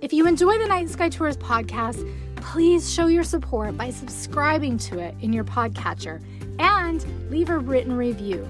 If 0.00 0.12
you 0.12 0.28
enjoy 0.28 0.58
the 0.58 0.68
Night 0.68 0.88
Sky 0.88 1.08
Tourist 1.08 1.40
podcast, 1.40 2.08
please 2.36 2.88
show 2.88 3.08
your 3.08 3.24
support 3.24 3.76
by 3.76 3.90
subscribing 3.90 4.78
to 4.78 5.00
it 5.00 5.16
in 5.20 5.32
your 5.32 5.42
podcatcher 5.42 6.22
and 6.60 7.04
leave 7.32 7.50
a 7.50 7.58
written 7.58 7.96
review. 7.96 8.48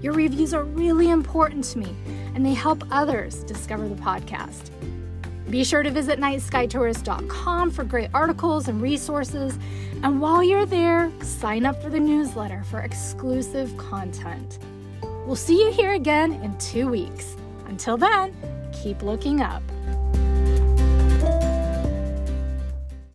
Your 0.00 0.12
reviews 0.12 0.54
are 0.54 0.62
really 0.62 1.10
important 1.10 1.64
to 1.64 1.78
me 1.78 1.96
and 2.36 2.46
they 2.46 2.54
help 2.54 2.84
others 2.92 3.42
discover 3.42 3.88
the 3.88 3.96
podcast. 3.96 4.70
Be 5.50 5.64
sure 5.64 5.82
to 5.82 5.90
visit 5.90 6.20
nightskytourist.com 6.20 7.72
for 7.72 7.82
great 7.82 8.10
articles 8.14 8.68
and 8.68 8.80
resources. 8.80 9.58
And 10.04 10.20
while 10.20 10.44
you're 10.44 10.64
there, 10.64 11.10
sign 11.22 11.66
up 11.66 11.82
for 11.82 11.90
the 11.90 11.98
newsletter 11.98 12.62
for 12.62 12.82
exclusive 12.82 13.76
content. 13.78 14.60
We'll 15.26 15.36
see 15.36 15.58
you 15.58 15.72
here 15.72 15.92
again 15.92 16.34
in 16.42 16.56
two 16.58 16.88
weeks. 16.88 17.36
Until 17.66 17.96
then, 17.96 18.34
keep 18.72 19.02
looking 19.02 19.40
up. 19.40 19.62